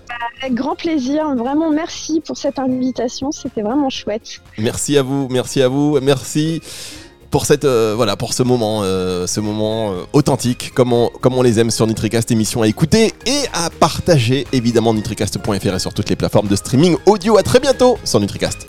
Avec 0.41 0.53
grand 0.53 0.75
plaisir, 0.75 1.33
vraiment 1.35 1.71
merci 1.71 2.21
pour 2.21 2.37
cette 2.37 2.59
invitation, 2.59 3.31
c'était 3.31 3.61
vraiment 3.61 3.89
chouette. 3.89 4.41
Merci 4.57 4.97
à 4.97 5.03
vous, 5.03 5.27
merci 5.29 5.61
à 5.61 5.67
vous, 5.67 5.99
merci 6.01 6.61
pour 7.31 7.45
cette 7.45 7.65
euh, 7.65 7.93
voilà 7.95 8.15
pour 8.15 8.33
ce 8.33 8.43
moment 8.43 8.81
euh, 8.83 9.27
ce 9.27 9.39
moment 9.39 9.93
authentique 10.13 10.71
comme 10.73 10.93
on, 10.93 11.07
comme 11.07 11.33
on 11.35 11.41
les 11.41 11.59
aime 11.59 11.71
sur 11.71 11.87
Nutricast 11.87 12.31
émission 12.31 12.61
à 12.61 12.67
écouter 12.67 13.13
et 13.25 13.41
à 13.53 13.69
partager 13.69 14.45
évidemment 14.53 14.93
nutricast.fr 14.93 15.75
et 15.75 15.79
sur 15.79 15.93
toutes 15.93 16.09
les 16.09 16.15
plateformes 16.15 16.47
de 16.47 16.55
streaming 16.55 16.97
audio 17.05 17.37
à 17.37 17.43
très 17.43 17.59
bientôt 17.59 17.97
sur 18.03 18.19
Nutricast. 18.19 18.67